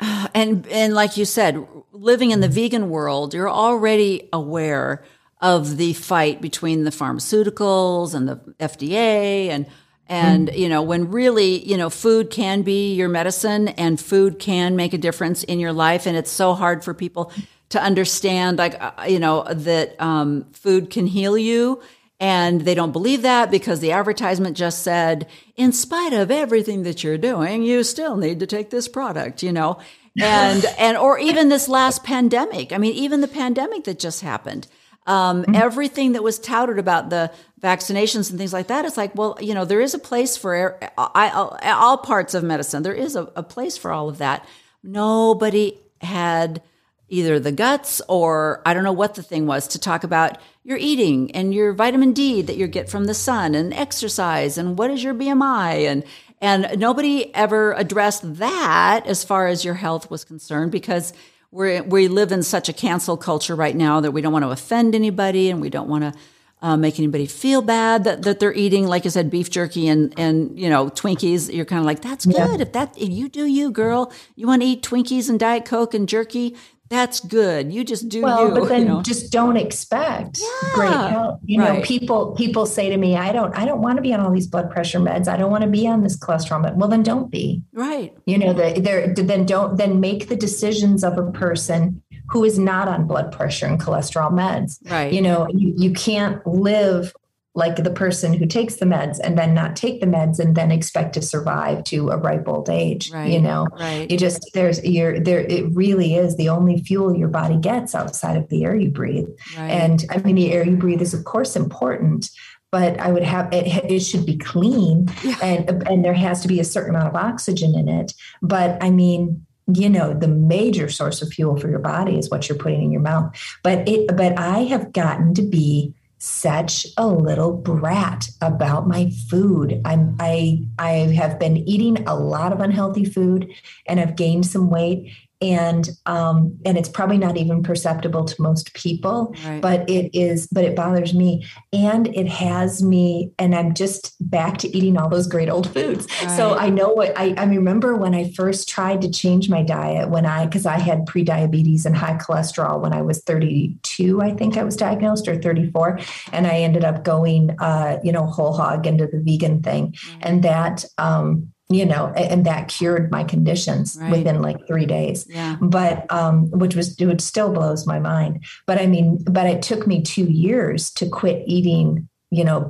[0.34, 5.04] and and like you said, living in the vegan world, you're already aware
[5.40, 9.66] of the fight between the pharmaceuticals and the FDA and
[10.08, 14.76] And, you know, when really, you know, food can be your medicine and food can
[14.76, 16.06] make a difference in your life.
[16.06, 17.32] And it's so hard for people
[17.70, 21.82] to understand, like, uh, you know, that um, food can heal you.
[22.18, 27.04] And they don't believe that because the advertisement just said, in spite of everything that
[27.04, 29.78] you're doing, you still need to take this product, you know?
[30.18, 32.72] And, and, or even this last pandemic.
[32.72, 34.66] I mean, even the pandemic that just happened.
[35.06, 35.54] Um, mm-hmm.
[35.54, 39.54] Everything that was touted about the vaccinations and things like that, it's like, well, you
[39.54, 41.28] know, there is a place for I,
[41.64, 42.82] all parts of medicine.
[42.82, 44.46] There is a, a place for all of that.
[44.82, 46.62] Nobody had
[47.08, 50.76] either the guts or I don't know what the thing was to talk about your
[50.76, 54.90] eating and your vitamin D that you get from the sun and exercise and what
[54.90, 56.04] is your BMI and
[56.40, 61.12] and nobody ever addressed that as far as your health was concerned because
[61.50, 64.50] we we live in such a cancel culture right now that we don't want to
[64.50, 66.18] offend anybody and we don't want to
[66.62, 70.18] uh, make anybody feel bad that, that they're eating, like I said, beef jerky and,
[70.18, 71.52] and, you know, Twinkies.
[71.52, 72.34] You're kind of like, that's good.
[72.34, 72.56] Yeah.
[72.60, 75.92] If that, if you do you, girl, you want to eat Twinkies and Diet Coke
[75.92, 76.56] and jerky,
[76.88, 77.72] that's good.
[77.72, 78.54] You just do well, you.
[78.54, 79.02] but then you know?
[79.02, 81.40] just don't expect yeah, great health.
[81.44, 81.78] You right.
[81.78, 84.30] know, people people say to me, I don't I don't want to be on all
[84.30, 85.28] these blood pressure meds.
[85.28, 86.78] I don't want to be on this cholesterol med.
[86.78, 87.62] Well, then don't be.
[87.72, 88.16] Right.
[88.26, 92.58] You know, the, there then don't then make the decisions of a person who is
[92.58, 94.78] not on blood pressure and cholesterol meds.
[94.90, 95.12] Right.
[95.12, 97.14] You know, you, you can't live
[97.56, 100.70] like the person who takes the meds and then not take the meds and then
[100.70, 104.10] expect to survive to a ripe old age right, you know right.
[104.10, 108.36] you just there's you're there it really is the only fuel your body gets outside
[108.36, 109.70] of the air you breathe right.
[109.70, 112.30] and i mean the air you breathe is of course important
[112.72, 115.38] but I would have it, it should be clean yeah.
[115.42, 118.12] and and there has to be a certain amount of oxygen in it.
[118.42, 122.48] But I mean, you know, the major source of fuel for your body is what
[122.48, 123.34] you're putting in your mouth.
[123.62, 129.80] But it but I have gotten to be such a little brat about my food.
[129.84, 133.52] I'm I I have been eating a lot of unhealthy food
[133.86, 138.72] and I've gained some weight and um, and it's probably not even perceptible to most
[138.74, 139.60] people right.
[139.60, 144.56] but it is but it bothers me and it has me and i'm just back
[144.58, 146.36] to eating all those great old foods right.
[146.36, 150.08] so i know what I, I remember when i first tried to change my diet
[150.08, 154.56] when i because i had pre-diabetes and high cholesterol when i was 32 i think
[154.56, 155.98] i was diagnosed or 34
[156.32, 160.18] and i ended up going uh, you know whole hog into the vegan thing mm-hmm.
[160.22, 164.10] and that um, you know and that cured my conditions right.
[164.10, 165.56] within like three days yeah.
[165.60, 169.86] but um which was it still blows my mind but i mean but it took
[169.86, 172.68] me two years to quit eating you know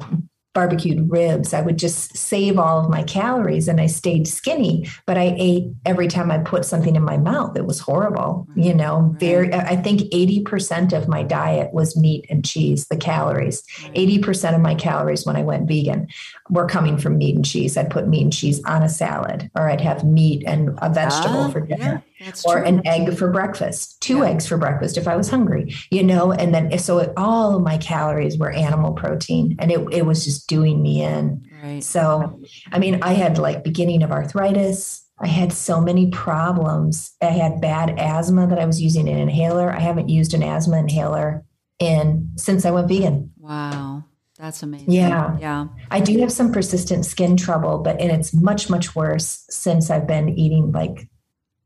[0.56, 1.52] barbecued ribs.
[1.52, 5.64] I would just save all of my calories and I stayed skinny, but I ate
[5.84, 7.58] every time I put something in my mouth.
[7.58, 8.46] It was horrible.
[8.50, 8.60] Mm-hmm.
[8.62, 9.18] You know, mm-hmm.
[9.18, 13.62] very, I think 80% of my diet was meat and cheese, the calories.
[13.80, 14.24] Mm-hmm.
[14.24, 16.08] 80% of my calories when I went vegan
[16.48, 17.76] were coming from meat and cheese.
[17.76, 21.40] I'd put meat and cheese on a salad or I'd have meat and a vegetable
[21.40, 22.02] ah, for dinner.
[22.02, 22.64] Yeah that's or true.
[22.66, 24.30] an egg for breakfast, two yeah.
[24.30, 27.62] eggs for breakfast if I was hungry, you know, and then so it, all of
[27.62, 31.46] my calories were animal protein and it, it was just doing me in.
[31.62, 31.82] Right.
[31.82, 32.40] So,
[32.72, 35.04] I mean, I had like beginning of arthritis.
[35.18, 37.14] I had so many problems.
[37.22, 39.72] I had bad asthma that I was using an inhaler.
[39.72, 41.44] I haven't used an asthma inhaler
[41.78, 43.32] in since I went vegan.
[43.38, 44.04] Wow.
[44.38, 44.90] That's amazing.
[44.90, 45.36] Yeah.
[45.40, 45.68] Yeah.
[45.90, 50.06] I do have some persistent skin trouble, but and it's much, much worse since I've
[50.06, 51.08] been eating like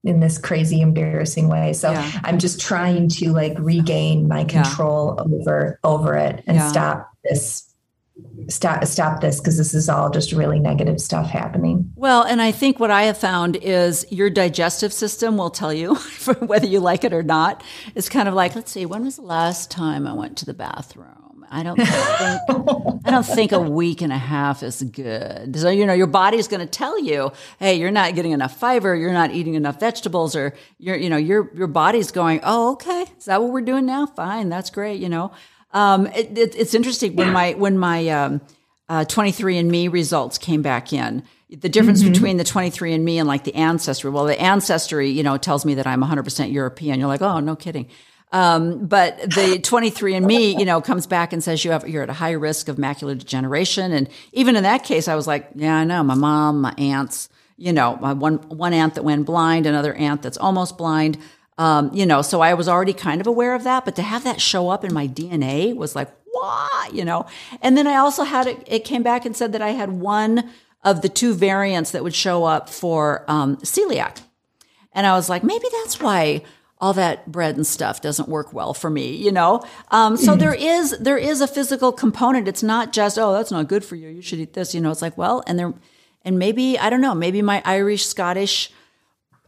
[0.04, 2.20] in this crazy embarrassing way so yeah.
[2.24, 5.36] i'm just trying to like regain my control yeah.
[5.36, 6.68] over over it and yeah.
[6.68, 7.70] stop this
[8.48, 12.50] stop stop this because this is all just really negative stuff happening well and i
[12.50, 15.94] think what i have found is your digestive system will tell you
[16.46, 17.62] whether you like it or not
[17.94, 20.54] it's kind of like let's see when was the last time i went to the
[20.54, 21.90] bathroom I don't think
[23.06, 25.58] I don't think a week and a half is good.
[25.58, 28.94] So you know your body's going to tell you, "Hey, you're not getting enough fiber,
[28.94, 33.06] you're not eating enough vegetables or you're you know your your body's going, "Oh, okay.
[33.18, 34.06] Is that what we're doing now?
[34.06, 34.48] Fine.
[34.48, 35.32] That's great, you know."
[35.72, 38.40] Um, it, it, it's interesting when my when my um,
[38.88, 42.12] uh, 23andme results came back in the difference mm-hmm.
[42.12, 45.86] between the 23andme and like the ancestry well the ancestry you know tells me that
[45.86, 47.86] i'm 100% european you're like oh no kidding
[48.32, 52.14] um, but the 23andMe, you know, comes back and says you have you're at a
[52.14, 53.92] high risk of macular degeneration.
[53.92, 56.02] And even in that case, I was like, yeah, I know.
[56.04, 60.22] My mom, my aunts, you know, my one one aunt that went blind, another aunt
[60.22, 61.18] that's almost blind.
[61.58, 64.24] Um, you know, so I was already kind of aware of that, but to have
[64.24, 66.94] that show up in my DNA was like, what?
[66.94, 67.26] You know,
[67.60, 68.62] and then I also had it.
[68.66, 70.50] It came back and said that I had one
[70.84, 74.22] of the two variants that would show up for um, celiac,
[74.92, 76.42] and I was like, maybe that's why
[76.80, 79.62] all that bread and stuff doesn't work well for me, you know?
[79.90, 82.48] Um, so there is, there is a physical component.
[82.48, 84.08] It's not just, oh, that's not good for you.
[84.08, 85.74] You should eat this, you know, it's like, well, and there,
[86.24, 88.72] and maybe, I don't know, maybe my Irish, Scottish,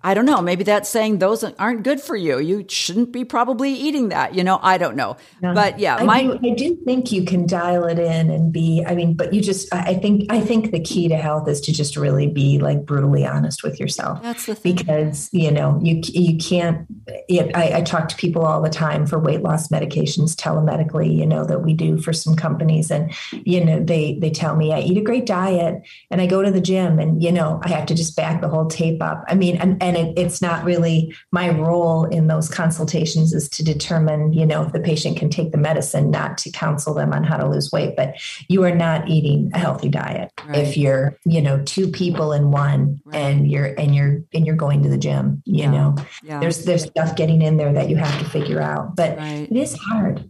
[0.04, 0.42] I don't know.
[0.42, 2.38] Maybe that's saying those aren't good for you.
[2.38, 4.34] You shouldn't be probably eating that.
[4.34, 5.16] You know, I don't know.
[5.40, 8.84] But yeah, I my do, I do think you can dial it in and be.
[8.86, 9.72] I mean, but you just.
[9.72, 10.30] I think.
[10.30, 13.78] I think the key to health is to just really be like brutally honest with
[13.78, 14.22] yourself.
[14.22, 14.74] That's the thing.
[14.74, 16.86] Because you know you you can't.
[17.30, 21.16] I, I talk to people all the time for weight loss medications telemedically.
[21.16, 24.72] You know that we do for some companies, and you know they they tell me
[24.72, 27.68] I eat a great diet and I go to the gym, and you know I
[27.68, 29.24] have to just back the whole tape up.
[29.28, 33.64] I mean, and and it, it's not really my role in those consultations is to
[33.64, 37.24] determine, you know, if the patient can take the medicine, not to counsel them on
[37.24, 37.94] how to lose weight.
[37.96, 38.14] But
[38.48, 40.58] you are not eating a healthy diet Right.
[40.58, 43.16] if you're, you know, two people in one Right.
[43.16, 45.42] and you're and you're and you're going to the gym.
[45.46, 45.70] You Yeah.
[45.70, 48.96] know, yeah, there's there's stuff getting in there that you have to figure out.
[48.96, 49.48] But Right.
[49.50, 50.28] it is hard.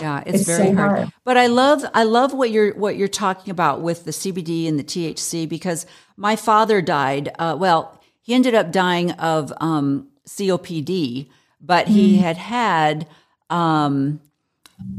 [0.00, 0.98] yeah, it's, It's very so hard.
[0.98, 1.12] hard.
[1.24, 4.78] But I love, I love what you're what you're talking about with the CBD and
[4.78, 5.84] the THC because
[6.16, 7.30] my father died.
[7.38, 11.28] Uh, well, he ended up dying of um, COPD,
[11.60, 13.06] but he had had.
[13.50, 14.20] Um,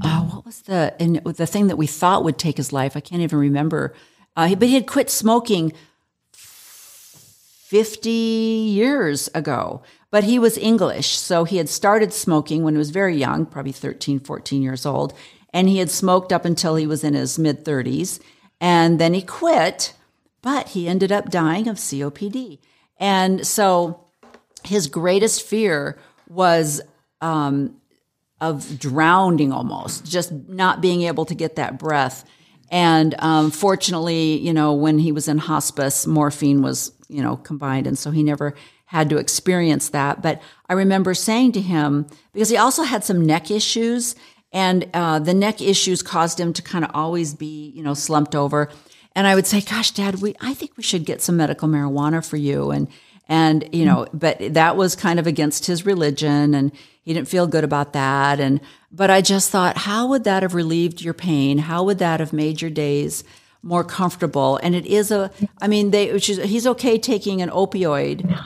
[0.04, 2.96] oh, what was the and the thing that we thought would take his life?
[2.96, 3.94] I can't even remember.
[4.38, 5.74] Uh, but he had quit smoking
[6.34, 9.82] 50 years ago.
[10.12, 11.18] But he was English.
[11.18, 15.14] So he had started smoking when he was very young, probably 13, 14 years old.
[15.52, 18.20] And he had smoked up until he was in his mid 30s.
[18.62, 19.94] And then he quit,
[20.44, 22.60] but he ended up dying of COPD.
[22.98, 24.06] And so
[24.64, 26.82] his greatest fear was
[27.22, 27.76] um,
[28.42, 32.26] of drowning almost, just not being able to get that breath.
[32.72, 37.88] And um, fortunately, you know, when he was in hospice, morphine was, you know, combined.
[37.88, 40.22] And so he never had to experience that.
[40.22, 44.16] But I remember saying to him, because he also had some neck issues,
[44.52, 48.36] and uh, the neck issues caused him to kind of always be, you know, slumped
[48.36, 48.70] over.
[49.16, 52.26] And I would say, "Gosh, Dad, we I think we should get some medical marijuana
[52.26, 52.88] for you." And
[53.28, 57.48] and you know, but that was kind of against his religion, and he didn't feel
[57.48, 58.40] good about that.
[58.40, 58.60] And
[58.92, 61.58] but I just thought, how would that have relieved your pain?
[61.60, 63.24] How would that have made your days
[63.62, 64.60] more comfortable?
[64.64, 68.40] And it is a, I mean, they which is, he's okay taking an opioid.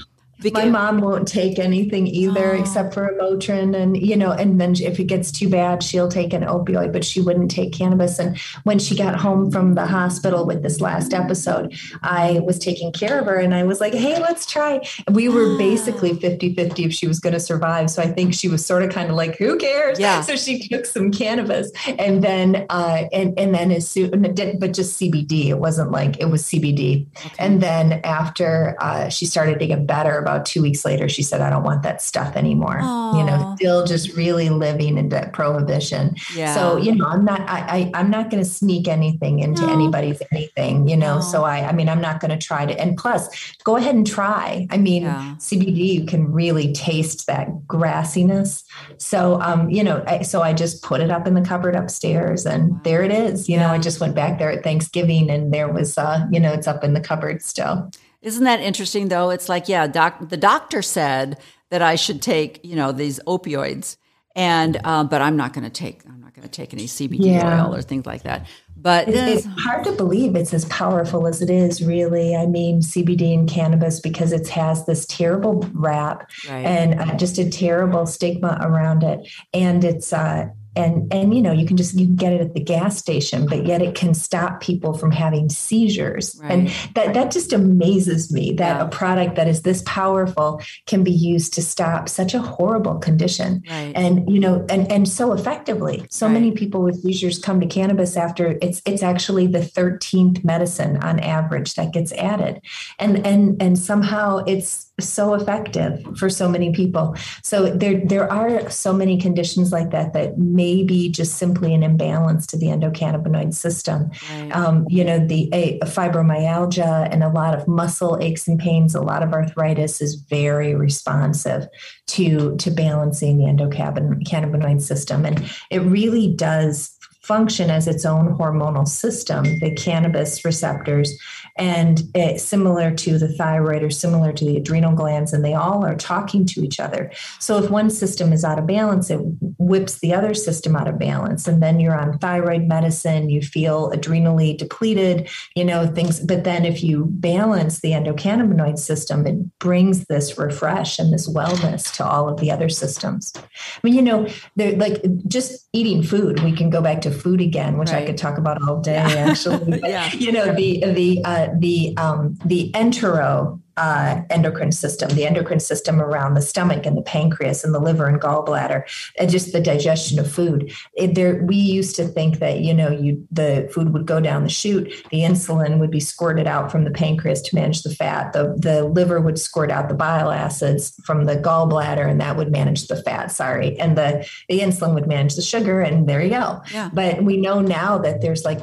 [0.54, 2.60] My mom won't take anything either Oh.
[2.60, 3.76] except for a Motrin.
[3.76, 7.04] And, you know, and then if it gets too bad, she'll take an opioid, but
[7.04, 8.20] she wouldn't take cannabis.
[8.20, 11.74] And when she got home from the hospital with this last episode,
[12.04, 14.80] I was taking care of her and I was like, hey, let's try.
[15.12, 15.32] We Ah.
[15.34, 17.90] were basically 50 50 if she was going to survive.
[17.90, 20.00] So I think she was sort of kind of like, who cares?
[20.00, 20.22] Yeah.
[20.22, 25.00] So she took some cannabis and then, uh, and, and then as soon, but just
[25.00, 25.48] CBD.
[25.50, 27.08] It wasn't like it was CBD.
[27.38, 31.42] And then after uh, she started to get better, about two weeks later, she said,
[31.42, 32.78] "I don't want that stuff anymore."
[33.18, 36.16] You know, still just really living in that prohibition.
[36.36, 36.54] Yeah.
[36.54, 37.42] So you know, I'm not.
[37.42, 39.74] I, I I'm not going to sneak anything into No.
[39.74, 40.88] anybody's anything.
[40.88, 41.22] You know, No.
[41.22, 42.80] so I I mean, I'm not going to try to.
[42.80, 43.28] And plus,
[43.64, 44.68] go ahead and try.
[44.70, 45.36] I mean, Yeah.
[45.40, 48.64] CBD, you can really taste that grassiness.
[48.98, 52.46] So um, you know, I, so I just put it up in the cupboard upstairs,
[52.46, 53.50] and there it is.
[53.50, 56.52] You know, I just went back there at Thanksgiving, and there was, uh, you know,
[56.54, 57.90] it's up in the cupboard still.
[58.22, 59.30] Isn't that interesting though?
[59.30, 61.40] It's like, yeah, doc, the doctor said
[61.70, 63.98] that I should take, you know, these opioids,
[64.36, 67.20] and um, but I'm not going to take, I'm not going to take any CBD
[67.26, 67.66] Yeah.
[67.66, 68.48] oil or things like that.
[68.76, 72.36] But It's, it's hard to believe it's as powerful as it is, really.
[72.36, 76.66] I mean, CBD and cannabis because it has this terrible rap Right.
[76.66, 79.20] and uh, just a terrible stigma around it,
[79.54, 82.54] and it's uh, and and you know you can just you can get it at
[82.54, 87.32] the gas station, but yet it can stop people from having seizures, and that that
[87.32, 88.86] just amazes me that Yeah.
[88.86, 93.64] a product that is this powerful can be used to stop such a horrible condition
[93.70, 93.92] right.
[93.96, 96.34] and you know and and so effectively so Right.
[96.34, 101.20] many people with seizures come to cannabis after it's it's actually the 13th medicine on
[101.20, 102.62] average that gets added
[103.00, 108.70] and and and somehow it's so effective for so many people so there there are
[108.70, 113.54] so many conditions like that that may be just simply an imbalance to the endocannabinoid
[113.54, 114.52] system right.
[114.54, 119.02] um, you know, the a, fibromyalgia and a lot of muscle aches and pains, a
[119.02, 121.66] lot of arthritis is very responsive
[122.08, 128.88] to to balancing the endocannabinoid system, and it really does function as its own hormonal
[128.88, 131.16] system the cannabis receptors
[131.60, 132.02] and
[132.40, 136.46] similar to the thyroid or similar to the adrenal glands, and they all are talking
[136.48, 137.12] to each other.
[137.40, 139.20] So if one system is out of balance, it
[139.58, 143.30] whips the other system out of balance, and then you're on thyroid medicine.
[143.30, 146.20] You feel adrenally depleted, you know things.
[146.20, 151.94] But then if you balance the endocannabinoid system, it brings this refresh and this wellness
[151.98, 153.34] to all of the other systems.
[153.36, 153.42] I
[153.84, 156.42] mean, you know, they're like just eating food.
[156.44, 158.04] We can go back to food again, which right.
[158.04, 158.94] I could talk about all day.
[158.94, 159.30] Yeah.
[159.30, 160.12] Actually, but, yeah.
[160.14, 166.02] you know, the the uh, the um, the entero uh, endocrine system, the endocrine system
[166.02, 168.84] around the stomach and the pancreas and the liver and gallbladder,
[169.18, 170.74] and just the digestion of food.
[170.98, 174.44] It, there, we used to think that you know you the food would go down
[174.44, 178.34] the chute, the insulin would be squirted out from the pancreas to manage the fat,
[178.34, 182.52] the the liver would squirt out the bile acids from the gallbladder, and that would
[182.52, 183.32] manage the fat.
[183.32, 186.62] Sorry, and the the insulin would manage the sugar, and there you go.
[186.74, 186.90] Yeah.
[186.92, 188.60] But we know now that there's like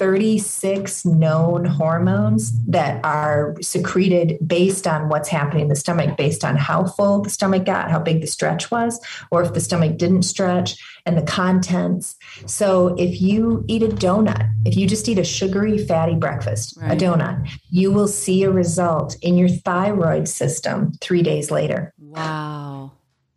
[0.00, 6.56] 36 known hormones that are secreted based on what's happening in the stomach, based on
[6.56, 8.98] how full the stomach got, how big the stretch was,
[9.30, 12.16] or if the stomach didn't stretch, and the contents.
[12.46, 16.92] So if you eat a donut, if you just eat a sugary, fatty breakfast, right.
[16.92, 21.92] a donut, you will see a result in your thyroid system three days later.
[21.98, 22.92] Wow.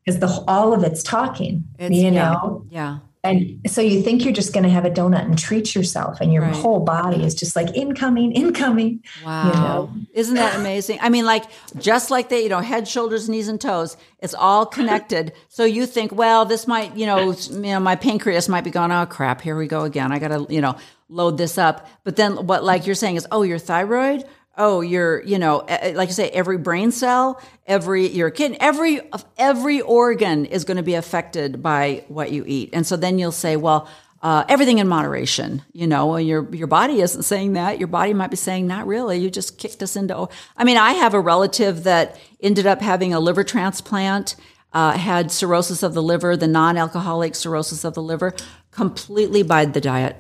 [0.06, 2.66] Because the all of it's talking, it's, you know?
[2.70, 3.00] yeah.
[3.00, 6.20] yeah and so you think you're just going to have a donut and treat yourself,
[6.20, 6.54] and your right.
[6.54, 9.02] whole body is just like incoming, incoming.
[9.24, 9.48] Wow.
[9.48, 9.94] You know?
[10.14, 11.00] Isn't that amazing?
[11.02, 11.46] I mean, like,
[11.78, 15.32] just like they, you know, head, shoulders, knees, and toes, it's all connected.
[15.48, 18.92] so you think, well, this might, you know, you know, my pancreas might be going,
[18.92, 20.12] oh, crap, here we go again.
[20.12, 20.76] I got to, you know,
[21.08, 21.88] load this up.
[22.04, 24.26] But then what, like you're saying, is, oh, your thyroid?
[24.58, 29.02] Oh you're you know like you say every brain cell every your kidney every
[29.38, 32.70] every organ is going to be affected by what you eat.
[32.74, 33.88] And so then you'll say well
[34.22, 37.80] uh, everything in moderation you know your your body isn't saying that.
[37.80, 39.18] Your body might be saying not really.
[39.18, 43.14] You just kicked us into i mean i have a relative that ended up having
[43.14, 44.36] a liver transplant
[44.72, 48.34] uh, had cirrhosis of the liver the non-alcoholic cirrhosis of the liver
[48.72, 50.16] completely by the diet.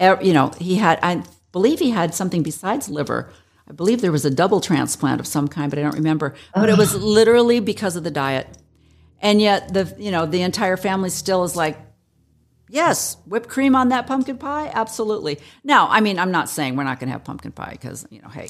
[0.00, 1.22] You know he had i
[1.52, 3.32] believe he had something besides liver
[3.68, 6.34] I believe there was a double transplant of some kind, but I don't remember.
[6.54, 8.48] But it was literally because of the diet.
[9.20, 11.78] And yet the you know, the entire family still is like,
[12.70, 14.70] yes, whipped cream on that pumpkin pie?
[14.72, 15.38] Absolutely.
[15.64, 18.28] Now, I mean, I'm not saying we're not gonna have pumpkin pie because, you know,
[18.28, 18.48] hey,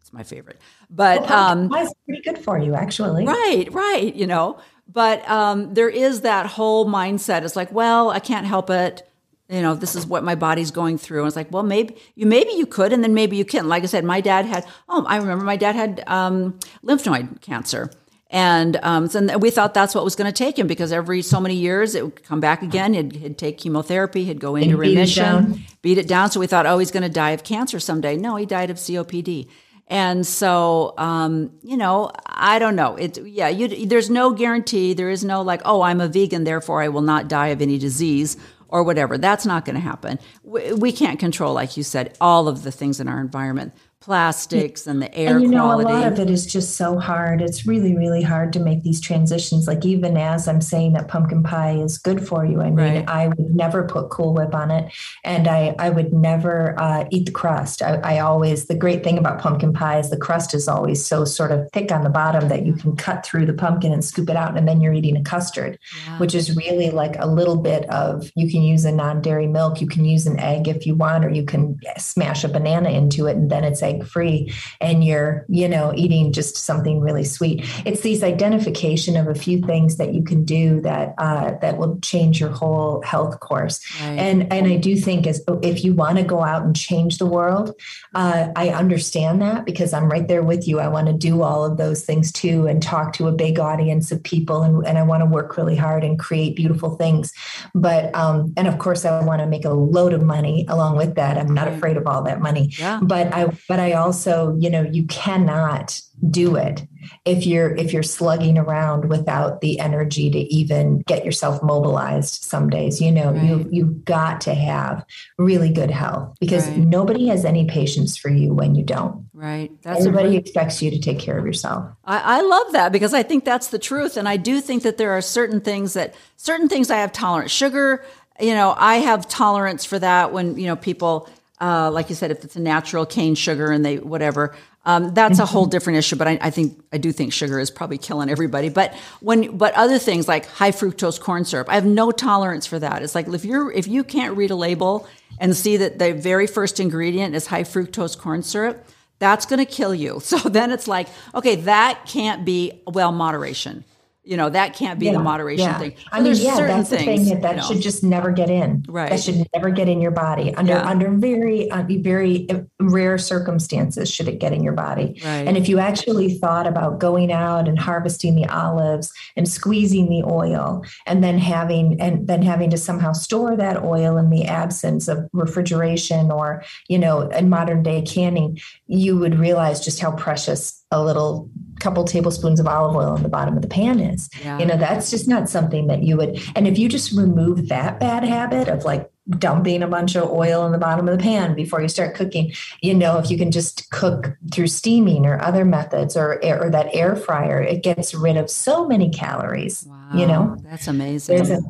[0.00, 0.58] it's my favorite.
[0.88, 3.26] But well, um pie is pretty good for you, actually.
[3.26, 4.58] Right, right, you know.
[4.90, 7.42] But um, there is that whole mindset.
[7.42, 9.06] It's like, well, I can't help it
[9.48, 11.20] you know, this is what my body's going through.
[11.20, 13.68] And it's like, well, maybe you, maybe you could, and then maybe you can.
[13.68, 17.40] Like I said, my dad had, oh, I remember my dad had um, lymph node
[17.40, 17.90] cancer.
[18.30, 21.40] And um, so we thought that's what was going to take him because every so
[21.40, 22.92] many years it would come back again.
[22.92, 26.30] He'd, he'd take chemotherapy, he'd go into beat remission, it beat it down.
[26.30, 28.18] So we thought, oh, he's going to die of cancer someday.
[28.18, 29.48] No, he died of COPD.
[29.90, 32.96] And so, um, you know, I don't know.
[32.96, 34.92] It, yeah, you, there's no guarantee.
[34.92, 37.78] There is no like, oh, I'm a vegan, therefore I will not die of any
[37.78, 38.36] disease
[38.68, 39.18] or whatever.
[39.18, 40.18] That's not going to happen.
[40.42, 44.86] We, we, can't control, like you said, all of the things in our environment plastics
[44.86, 45.90] and the air and you know quality.
[45.90, 49.00] a lot of it is just so hard it's really really hard to make these
[49.00, 52.76] transitions like even as i'm saying that pumpkin pie is good for you i mean
[52.76, 53.08] right.
[53.08, 54.92] i would never put cool whip on it
[55.24, 59.18] and i i would never uh, eat the crust I, I, always the great thing
[59.18, 62.48] about pumpkin pie is the crust is always so sort of thick on the bottom
[62.48, 65.16] that you can cut through the pumpkin and scoop it out and then you're eating
[65.16, 65.76] a custard
[66.06, 66.18] yeah.
[66.18, 69.88] which is really like a little bit of you can use a non-dairy milk you
[69.88, 73.36] can use an egg if you want or you can smash a banana into it
[73.36, 77.64] and then it's egg free and you're, you know, eating just something really sweet.
[77.84, 81.98] It's these identification of a few things that you can do that uh, that will
[82.00, 83.80] change your whole health course.
[84.00, 84.18] Right.
[84.18, 87.26] And and I do think as if you want to go out and change the
[87.26, 87.74] world,
[88.14, 90.80] uh, I understand that because I'm right there with you.
[90.80, 94.12] I want to do all of those things too and talk to a big audience
[94.12, 97.32] of people and, and I want to work really hard and create beautiful things.
[97.74, 101.14] But um, and of course I want to make a load of money along with
[101.16, 101.38] that.
[101.38, 102.70] I'm not afraid of all that money.
[102.78, 103.00] Yeah.
[103.02, 106.00] But I but I I also, you know, you cannot
[106.30, 106.86] do it
[107.24, 112.68] if you're if you're slugging around without the energy to even get yourself mobilized some
[112.68, 113.00] days.
[113.00, 113.42] You know right.
[113.42, 115.06] you you've got to have
[115.38, 116.78] really good health because right.
[116.78, 119.26] nobody has any patience for you when you don't.
[119.32, 119.70] Right.
[119.82, 121.90] That's everybody expects you to take care of yourself.
[122.04, 124.16] I, I love that because i think that's the truth.
[124.16, 127.52] And i do think that there are certain things that certain things i have tolerance.
[127.52, 128.04] Sugar
[128.40, 131.28] you know i have tolerance for that when you know people
[131.60, 134.54] uh, like you said, if it's a natural cane sugar and they whatever,
[134.84, 135.70] um, that's a whole mm-hmm.
[135.70, 136.16] different issue.
[136.16, 138.68] But I, I, think I do think sugar is probably killing everybody.
[138.68, 142.78] But when but other things like high fructose corn syrup, I have no tolerance for
[142.78, 143.02] that.
[143.02, 145.06] It's like if you're if you can't read a label
[145.38, 148.86] and see that the very first ingredient is high fructose corn syrup,
[149.18, 150.20] that's going to kill you.
[150.28, 153.84] So then it's like, okay, that can't be well moderation.
[154.28, 155.78] You know, that can't be Yeah, the moderation yeah.
[155.78, 155.92] thing.
[155.96, 157.66] So I mean, there's yeah, certain that's the thing things, that that you know.
[157.68, 158.84] should just never get in.
[158.86, 159.08] Right.
[159.08, 160.86] That should never get in your body under Yeah.
[160.86, 162.46] under very uh, very
[162.78, 165.18] rare circumstances should it get in your body.
[165.24, 165.48] Right.
[165.48, 170.22] And if you actually thought about going out and harvesting the olives and squeezing the
[170.30, 175.08] oil and then having and then having to somehow store that oil in the absence
[175.08, 178.58] of refrigeration or you know in modern day canning,
[178.88, 181.50] you would realize just how precious a little
[181.80, 184.28] couple tablespoons of olive oil in the bottom of the pan is.
[184.42, 184.58] Yeah.
[184.58, 186.40] You know, that's just not something that you would.
[186.56, 190.64] And if you just remove that bad habit of like dumping a bunch of oil
[190.64, 193.50] in the bottom of the pan before you start cooking, you know, if you can
[193.50, 198.36] just cook through steaming or other methods or or that air fryer, it gets rid
[198.36, 199.86] of so many calories.
[200.14, 201.36] You know, that's amazing.
[201.36, 201.60] there's a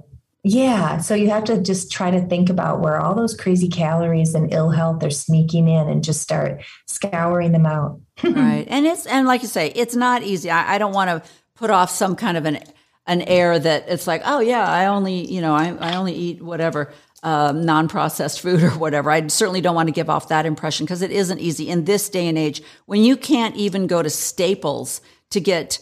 [0.45, 4.35] yeah, so you have to just try to think about where all those crazy calories
[4.35, 8.01] and ill health are sneaking in and just start scouring them out.
[8.23, 11.31] right and it's and like you say it's not easy i, I don't want to
[11.55, 12.59] put off some kind of an
[13.07, 16.43] an air that it's like oh yeah i only you know i, I only eat
[16.43, 20.85] whatever um, non-processed food or whatever i certainly don't want to give off that impression
[20.85, 24.11] because it isn't easy in this day and age when you can't even go to
[24.11, 25.79] staples to get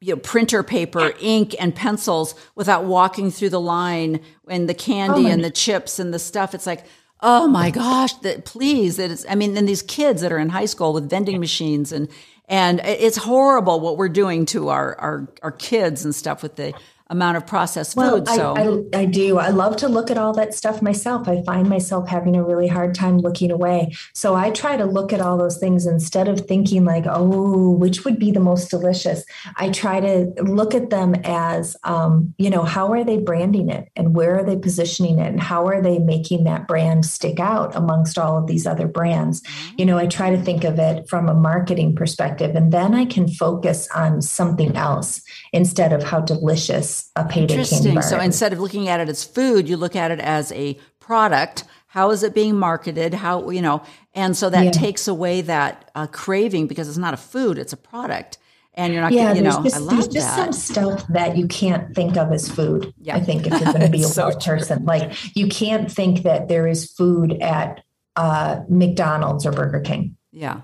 [0.00, 5.20] you know, printer paper, ink, and pencils without walking through the line and the candy
[5.20, 6.54] oh, my- and the chips and the stuff.
[6.54, 6.84] It's like,
[7.20, 9.26] oh my gosh, that please, that is.
[9.28, 12.08] I mean, and these kids that are in high school with vending machines and
[12.48, 16.74] and it's horrible what we're doing to our our, our kids and stuff with the
[17.10, 18.28] amount of processed food.
[18.28, 19.38] I, So I, I do.
[19.38, 21.28] I love to look at all that stuff myself.
[21.28, 23.92] I find myself having a really hard time looking away.
[24.14, 28.04] So I try to look at all those things instead of thinking like, oh, which
[28.04, 29.24] would be the most delicious.
[29.56, 33.88] I try to look at them as, um, you know, how are they branding it
[33.96, 37.74] and where are they positioning it and how are they making that brand stick out
[37.74, 39.42] amongst all of these other brands?
[39.76, 43.04] You know, I try to think of it from a marketing perspective and then I
[43.04, 47.94] can focus on something else instead of how delicious a payday candy Interesting.
[47.94, 50.78] bar So instead of looking at it as food, you look at it as a
[50.98, 51.64] product.
[51.88, 53.14] How is it being marketed?
[53.14, 53.82] How, you know,
[54.14, 54.70] and so that Yeah.
[54.70, 58.38] takes away that uh, craving because it's not a food, it's a product.
[58.74, 60.36] And you're not, yeah, you there's know, just, there's just that.
[60.36, 62.94] some stuff that you can't think of as food.
[63.00, 63.16] Yeah.
[63.16, 64.56] I think if you're going to be a so true.
[64.56, 67.82] person, like you can't think that there is food at
[68.16, 70.60] uh, McDonald's or Burger King, yeah.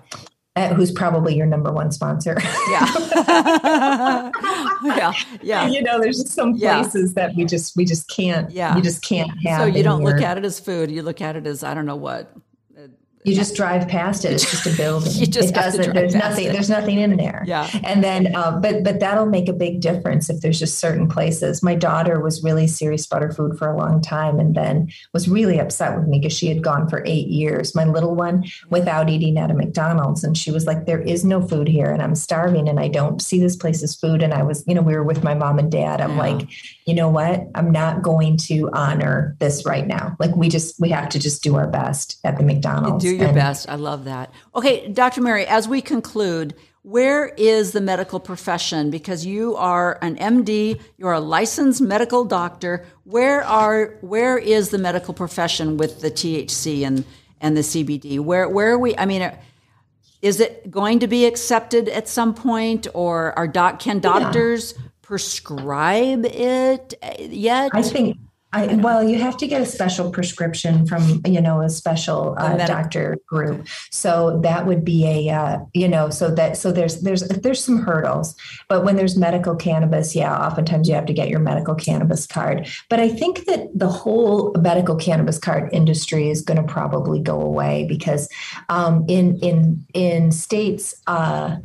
[0.57, 2.37] Uh, who's probably your number one sponsor.
[2.71, 2.87] Yeah.
[4.85, 5.13] yeah.
[5.43, 5.67] Yeah.
[5.69, 6.81] you know, there's just some Yeah.
[6.83, 8.51] places that we just we just can't.
[8.51, 8.75] Yeah.
[8.77, 9.61] you just can't have.
[9.61, 10.91] So you don't look at it as food.
[10.91, 12.33] You look at it as, I don't know what.
[13.27, 14.33] You just drive past it.
[14.33, 15.13] It's just a building.
[15.17, 15.95] You just it doesn't.
[15.95, 16.47] There's nothing.
[16.47, 16.53] it.
[16.53, 17.43] There's nothing in there.
[17.47, 17.69] Yeah.
[17.85, 21.63] And then, uh, but but that'll make a big difference if there's just certain places.
[21.63, 25.29] My daughter was really serious about her food for a long time, and then was
[25.29, 27.75] really upset with me because she had gone for eight years.
[27.75, 31.43] My little one without eating at a McDonald's, and she was like, "There is no
[31.43, 34.43] food here, and I'm starving, and I don't see this place as food." And I
[34.45, 36.01] was, you know, we were with my mom and dad.
[36.01, 36.19] I'm Yeah.
[36.19, 36.49] like,
[36.85, 37.49] you know what?
[37.57, 40.15] I'm not going to honor this right now.
[40.21, 43.05] Like we just we have to just do our best at the McDonald's.
[43.17, 43.69] Your best.
[43.69, 44.33] I love that.
[44.55, 45.21] Okay, Dr.
[45.21, 48.91] Mary, as we conclude, where is the medical profession?
[48.91, 52.87] Because you are an MD, you're a licensed medical doctor.
[53.03, 57.05] Where are where is the medical profession with the THC and
[57.41, 58.21] and the CBD?
[58.21, 58.97] Where where are we?
[58.97, 59.33] I mean,
[60.23, 66.25] is it going to be accepted at some point, or are doc can doctors prescribe
[66.25, 67.71] it yet?
[67.75, 68.19] I think.
[68.57, 72.57] I, well, you have to get a special prescription from, you know, a special uh,
[72.67, 73.67] doctor group.
[73.91, 77.83] So that would be a, uh, you know, so that so there's there's there's some
[77.83, 78.35] hurdles.
[78.69, 82.67] But when there's medical cannabis, yeah, oftentimes you have to get your medical cannabis card.
[82.89, 87.43] But I think that the whole medical cannabis card industry is going to probably go
[87.43, 88.27] away because
[88.71, 90.95] um, in in in states.
[91.07, 91.57] Uh,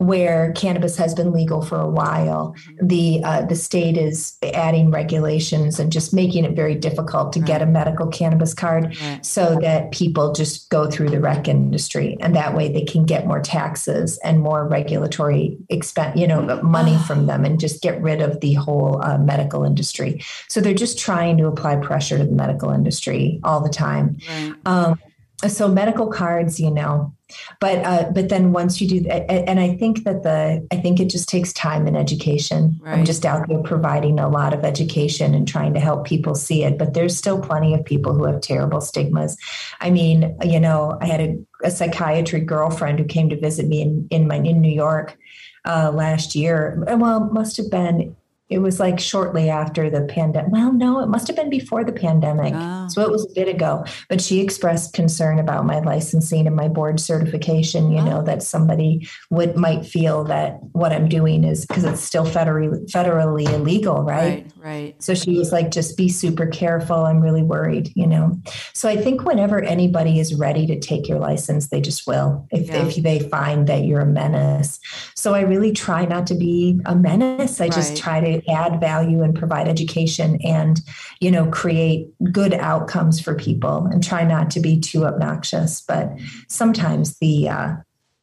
[0.00, 5.78] where cannabis has been legal for a while, the uh, the state is adding regulations
[5.78, 9.24] and just making it very difficult to get a medical cannabis card, Right.
[9.26, 13.26] so that people just go through the rec industry, and that way they can get
[13.26, 18.22] more taxes and more regulatory expense, you know, money from them, and just get rid
[18.22, 20.22] of the whole uh, medical industry.
[20.48, 24.16] So they're just trying to apply pressure to the medical industry all the time.
[24.26, 24.54] Right.
[24.64, 24.98] Um,
[25.46, 27.12] so medical cards, you know,
[27.60, 31.00] but uh, but then once you do that, and I think that the I think
[31.00, 32.80] it just takes time and education.
[32.84, 36.64] I'm just out there providing a lot of education and trying to help people see
[36.64, 36.78] it.
[36.78, 39.36] But there's still plenty of people who have terrible stigmas.
[39.80, 43.82] I mean, you know, I had a, a psychiatry girlfriend who came to visit me
[43.82, 45.16] in in my in New York
[45.64, 46.82] uh, last year.
[46.86, 48.16] Well, must have been
[48.50, 50.50] it was like shortly after the pandemic.
[50.50, 52.52] Well, no, it must have been before the pandemic.
[52.56, 52.88] Oh.
[52.88, 53.84] So it was a bit ago.
[54.08, 58.04] But she expressed concern about my licensing and my board certification, you oh.
[58.04, 62.90] know, that somebody would might feel that what I'm doing is because it's still federally
[62.90, 64.44] federally illegal, right?
[64.44, 65.02] Right, right.
[65.02, 67.04] So she was like, just be super careful.
[67.04, 68.36] I'm really worried, you know.
[68.74, 72.66] So I think whenever anybody is ready to take your license, they just will if,
[72.66, 72.86] yeah.
[72.86, 74.80] if they find that you're a menace.
[75.14, 77.60] So I really try not to be a menace.
[77.60, 77.72] I right.
[77.72, 80.80] just try to add value and provide education and
[81.20, 85.80] you know create good outcomes for people and try not to be too obnoxious.
[85.80, 86.10] But
[86.48, 87.76] sometimes the uh,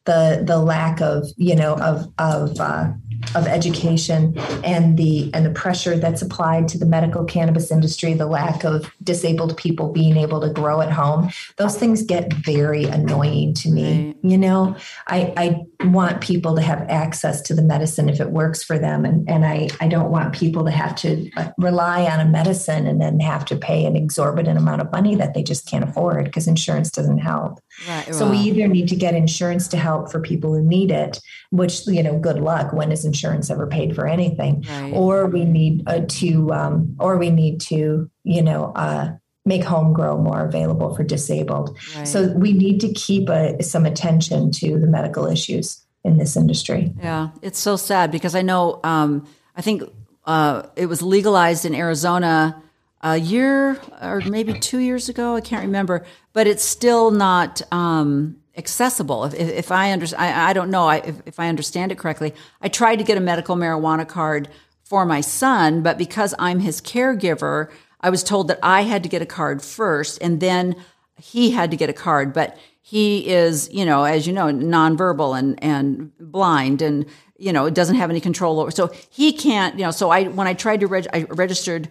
[0.04, 2.90] the the lack of you know of of uh,
[3.34, 8.26] of education and the and the pressure that's applied to the medical cannabis industry the
[8.26, 13.52] lack of disabled people being able to grow at home those things get very annoying
[13.54, 14.14] to me.
[14.22, 18.62] You know i i want people to have access to the medicine if it works
[18.62, 22.20] for them and and i i don't want people to have to uh, rely on
[22.20, 25.66] a medicine and then have to pay an exorbitant amount of money that they just
[25.66, 29.76] can't afford because insurance doesn't help right, so we either need to get insurance to
[29.76, 31.20] help for people who need it
[31.50, 34.92] which you know good luck when is insurance ever paid for anything right.
[34.92, 39.12] or we need uh, to um, or we need to you know uh,
[39.44, 42.06] make home grow more available for disabled right.
[42.06, 46.36] so we need to keep a, uh, some attention to the medical issues in this
[46.36, 49.26] industry yeah it's so sad because i know um,
[49.56, 49.82] i think
[50.24, 52.62] uh, it was legalized in arizona
[53.00, 58.36] a year or maybe two years ago i can't remember but it's still not um,
[58.58, 59.24] accessible.
[59.24, 62.34] If, if I understand, I, I, don't know I, if, if I understand it correctly.
[62.60, 64.48] I tried to get a medical marijuana card
[64.82, 67.70] for my son, but because I'm his caregiver,
[68.00, 70.76] I was told that I had to get a card first, and then
[71.20, 72.32] he had to get a card.
[72.32, 77.68] But he is, you know, as you know, nonverbal and and blind, and you know,
[77.68, 78.70] doesn't have any control over.
[78.70, 79.90] So he can't, you know.
[79.90, 81.88] So I when I tried to reg- I registered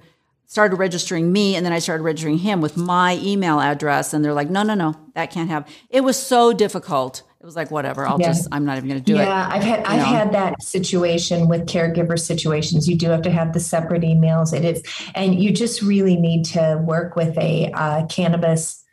[0.47, 4.33] started registering me and then I started registering him with my email address and they're
[4.33, 5.67] like, no, no, no, that can't have.
[5.89, 7.21] It was so difficult.
[7.39, 8.27] It was like, whatever, I'll yeah.
[8.27, 9.25] just, I'm not even going to do yeah, it.
[9.25, 10.05] Yeah, I've had, I've know?
[10.05, 12.89] had that situation with caregiver situations.
[12.89, 14.57] You do have to have the separate emails.
[14.57, 14.83] It is,
[15.13, 18.83] and you just really need to work with a uh, cannabis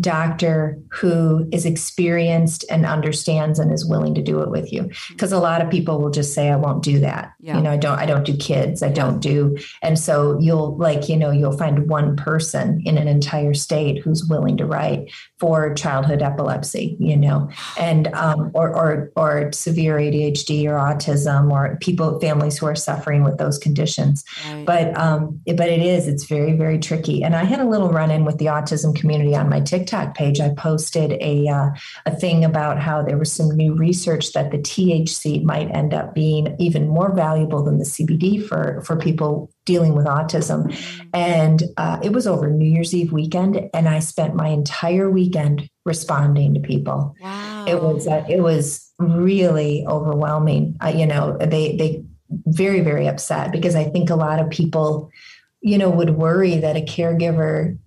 [0.00, 4.90] doctor who is experienced and understands and is willing to do it with you.
[5.10, 7.32] Because a lot of people will just say i won't do that.
[7.40, 7.56] Yeah.
[7.56, 8.82] you know i don't i don't do kids.
[8.82, 13.08] I don't do and so you'll like you know you'll find one person in an
[13.08, 17.50] entire state who's willing to write for childhood epilepsy you know?
[17.78, 23.24] And um, or, or or severe adhd or autism or people families who are suffering
[23.24, 24.24] with those conditions.
[24.48, 24.64] Right.
[24.64, 27.22] but um but it is it's very very tricky.
[27.22, 30.14] And i had a little run in with the autism community on my TikTok TikTok
[30.14, 31.70] page, I posted a uh,
[32.06, 36.14] a thing about how there was some new research that the THC might end up
[36.14, 40.66] being even more valuable than the CBD for for people dealing with autism.
[40.66, 41.08] Mm.
[41.14, 45.68] And uh, it was over New Year's Eve weekend, and I spent my entire weekend
[45.84, 47.14] responding to people.
[47.20, 47.64] Wow.
[47.66, 50.76] It was uh, it was really overwhelming.
[50.82, 52.04] Uh, you know, they they
[52.46, 55.10] very very upset because I think a lot of people,
[55.60, 57.78] you know, would worry that a caregiver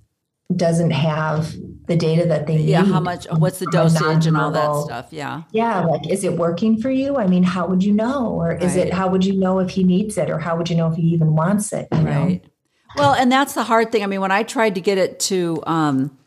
[0.54, 1.56] doesn't have
[1.88, 2.70] the data that they need.
[2.70, 5.08] Yeah, how much, what's the dosage and all that stuff.
[5.12, 5.44] Yeah.
[5.52, 5.86] Yeah.
[5.86, 7.18] Like, is it working for you?
[7.18, 8.28] I mean, how would you know?
[8.28, 8.88] Or is right.
[8.88, 10.30] it, how would you know if he needs it?
[10.30, 11.88] Or how would you know if he even wants it?
[11.92, 12.04] right.
[12.44, 12.50] Know?
[12.96, 14.04] Well, and that's the hard thing.
[14.04, 16.18] I mean, when I tried to get it to, um,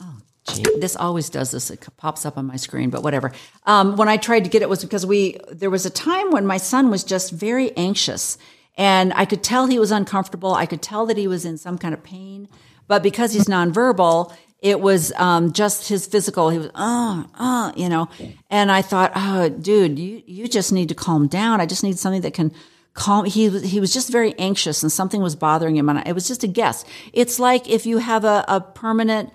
[0.00, 0.18] oh,
[0.52, 1.70] gee, this always does this.
[1.70, 3.32] It pops up on my screen, but whatever.
[3.64, 6.44] Um, when I tried to get it was because we, there was a time when
[6.44, 8.38] my son was just very anxious
[8.76, 10.54] and I could tell he was uncomfortable.
[10.54, 12.48] I could tell that he was in some kind of pain.
[12.88, 14.32] But because he's nonverbal,
[14.66, 16.50] it was um, just his physical.
[16.50, 18.08] He was, uh, uh, you know.
[18.50, 21.60] And I thought, oh, dude, you you just need to calm down.
[21.60, 22.52] I just need something that can
[22.92, 23.26] calm.
[23.26, 25.88] He he was just very anxious, and something was bothering him.
[25.88, 26.84] And it was just a guess.
[27.12, 29.32] It's like if you have a, a permanent.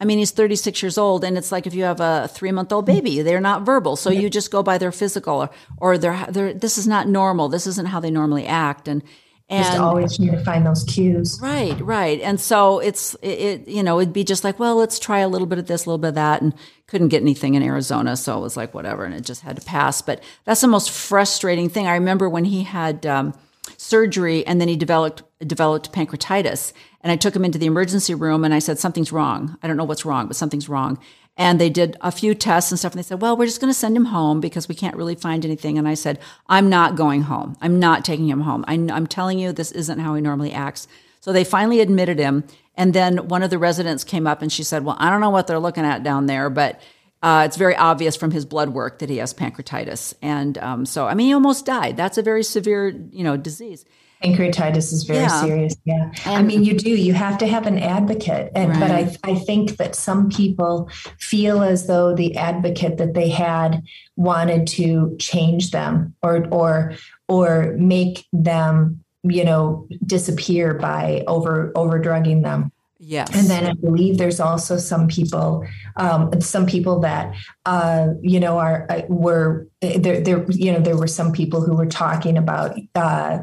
[0.00, 2.72] I mean, he's 36 years old, and it's like if you have a three month
[2.72, 6.26] old baby, they're not verbal, so you just go by their physical, or, or they're,
[6.28, 7.48] they're this is not normal.
[7.48, 9.04] This isn't how they normally act, and
[9.52, 11.38] and just always trying to find those cues.
[11.40, 12.20] Right, right.
[12.20, 15.28] And so it's it, it, you know it'd be just like, well, let's try a
[15.28, 16.54] little bit of this, a little bit of that, and
[16.86, 19.62] couldn't get anything in Arizona, so it was like whatever, and it just had to
[19.64, 20.02] pass.
[20.02, 21.86] But that's the most frustrating thing.
[21.86, 23.34] I remember when he had um,
[23.76, 28.44] surgery and then he developed developed pancreatitis, and I took him into the emergency room
[28.44, 29.58] and I said something's wrong.
[29.62, 30.98] I don't know what's wrong, but something's wrong.
[31.36, 32.92] And they did a few tests and stuff.
[32.92, 35.14] And they said, well, we're just going to send him home because we can't really
[35.14, 35.78] find anything.
[35.78, 37.56] And I said, I'm not going home.
[37.62, 38.64] I'm not taking him home.
[38.68, 40.86] I, am telling you, this isn't how he normally acts.
[41.20, 42.44] So they finally admitted him.
[42.74, 45.30] And then one of the residents came up and she said, well, I don't know
[45.30, 46.80] what they're looking at down there, but
[47.22, 50.14] uh, it's very obvious from his blood work that he has pancreatitis.
[50.20, 51.96] And um, so, I mean, he almost died.
[51.96, 53.84] That's a very severe, you know, disease.
[54.22, 55.40] Pancreatitis is very yeah.
[55.40, 55.74] serious.
[55.84, 56.12] Yeah.
[56.24, 58.52] And, I mean, you do, you have to have an advocate.
[58.54, 58.80] And, right.
[58.80, 63.82] but I, I think that some people feel as though the advocate that they had
[64.16, 66.94] wanted to change them or, or,
[67.28, 72.70] or make them, you know, disappear by over, over drugging them.
[73.04, 73.34] Yes.
[73.34, 75.66] And then I believe there's also some people,
[75.96, 77.34] um, some people that,
[77.66, 81.74] uh, you know, are, uh, were there, there, you know, there were some people who
[81.74, 83.40] were talking about, uh,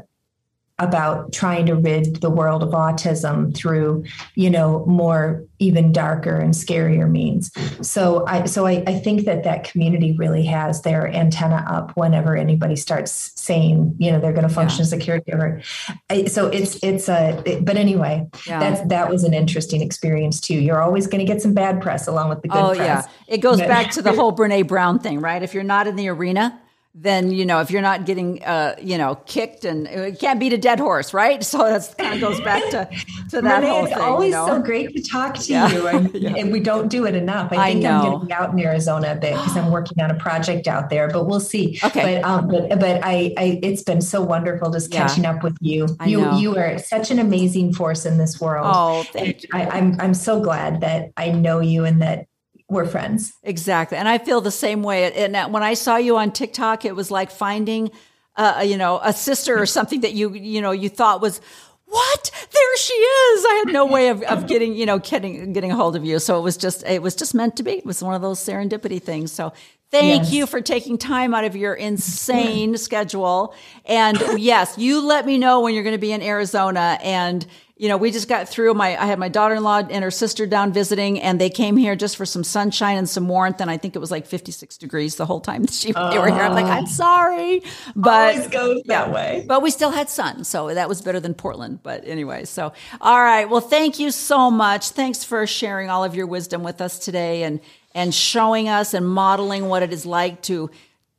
[0.80, 4.04] about trying to rid the world of autism through
[4.36, 7.52] you know more even darker and scarier means.
[7.88, 12.36] So i so i, I think that that community really has their antenna up whenever
[12.36, 14.84] anybody starts saying you know they're going to function yeah.
[14.84, 15.64] as a caregiver
[16.10, 18.60] I, so it's it's a it, but anyway yeah.
[18.60, 20.56] that's that was an interesting experience too.
[20.56, 23.06] You're always going to get some bad press along with the good oh, press.
[23.06, 25.44] Yeah it goes but, back to the whole brene brown thing right?
[25.44, 26.60] If you're not in the arena
[27.02, 30.54] then you know if you're not getting uh, you know kicked and it can't beat
[30.54, 31.44] a dead horse, right?
[31.50, 32.88] So that kind of goes back to
[33.32, 33.94] to that Renee, whole thing.
[33.94, 34.48] It's always you know?
[34.48, 35.72] so great to talk to yeah.
[35.72, 36.36] you, and, yeah.
[36.36, 37.52] and, we don't do it enough.
[37.52, 40.02] I think I am going to be out in Arizona a bit because I'm working
[40.04, 41.80] on a project out there, but we'll see.
[41.84, 45.08] Okay, but um, but, but I, I it's been so wonderful just yeah.
[45.08, 45.88] catching up with you.
[46.00, 46.38] I you know.
[46.38, 48.68] you are such an amazing force in this world.
[48.70, 49.50] Oh, thank you.
[49.54, 52.28] I, I'm I'm so glad that I know you and that
[52.70, 53.34] we're friends.
[53.44, 53.98] Exactly.
[53.98, 55.12] And I feel the same way.
[55.14, 57.92] And when I saw you on TikTok, it was like finding,
[58.36, 61.42] uh, you know, a sister or something that you, you know, you thought was,
[61.86, 62.32] what?
[62.52, 63.46] There she is.
[63.46, 66.20] I had no way of, of getting, you know, getting, getting a hold of you.
[66.20, 67.72] So it was just, it was just meant to be.
[67.72, 69.32] It was one of those serendipity things.
[69.32, 69.54] So
[69.92, 70.34] thank yes.
[70.34, 73.56] you for taking time out of your insane schedule.
[73.86, 77.88] And yes, you let me know when you're going to be in Arizona and, you
[77.88, 81.22] know, we just got through my, I had my daughter-in-law and her sister down visiting
[81.22, 83.62] and they came here just for some sunshine and some warmth.
[83.62, 86.20] And I think it was like 56 degrees the whole time that she, uh, they
[86.20, 86.42] were here.
[86.42, 87.64] I'm like, I'm sorry,
[87.96, 89.46] but always goes yeah, that way.
[89.48, 90.44] But we still had sun.
[90.44, 91.80] So that was better than Portland.
[91.82, 93.50] But anyway, so, all right.
[93.50, 94.90] Well, thank you so much.
[94.90, 97.62] Thanks for sharing all of your wisdom with us today and,
[97.94, 100.70] and showing us and modeling what it is like to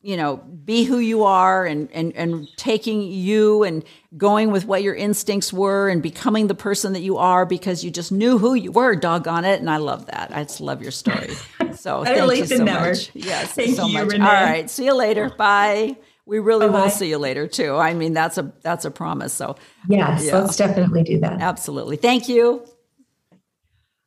[0.03, 3.85] you know be who you are and and and taking you and
[4.17, 7.91] going with what your instincts were and becoming the person that you are because you
[7.91, 10.31] just knew who you were doggone it and i love that.
[10.35, 11.31] I just love your story.
[11.73, 12.89] So thank you so never.
[12.91, 13.11] much.
[13.15, 14.13] Yes thank so you, much.
[14.13, 14.25] Renee.
[14.25, 15.31] all right see you later.
[15.31, 15.97] Bye.
[16.27, 16.83] We really Bye-bye.
[16.83, 17.77] will see you later too.
[17.77, 19.57] I mean that's a that's a promise so.
[19.89, 20.41] Yes yeah.
[20.41, 21.41] let's definitely do that.
[21.41, 21.97] Absolutely.
[21.97, 22.67] Thank you.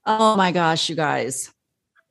[0.05, 1.52] Oh my gosh you guys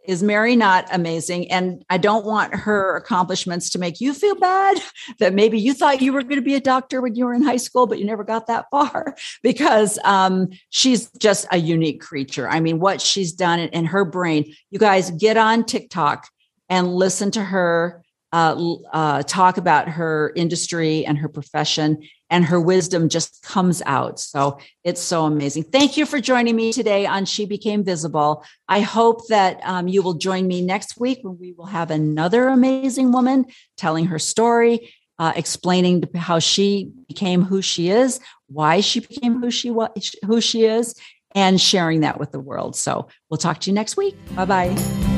[0.06, 1.50] is Mary not amazing?
[1.50, 4.78] And I don't want her accomplishments to make you feel bad
[5.18, 7.42] that maybe you thought you were going to be a doctor when you were in
[7.42, 12.48] high school, but you never got that far because um, she's just a unique creature.
[12.48, 16.28] I mean, what she's done in, her brain, you guys get on TikTok
[16.68, 22.58] and listen to her uh, uh, talk about her industry and her profession and her
[22.58, 24.18] wisdom just comes out.
[24.18, 25.64] So it's so amazing.
[25.64, 28.42] Thank you for joining me today on She Became Visible.
[28.66, 32.48] I hope that um, you will join me next week when we will have another
[32.48, 33.44] amazing woman
[33.76, 39.50] telling her story, uh, explaining how she became who she is, why she became who
[39.50, 39.90] she was,
[40.24, 40.94] who she is,
[41.34, 42.74] and sharing that with the world.
[42.76, 44.16] So we'll talk to you next week.
[44.34, 45.11] Bye bye.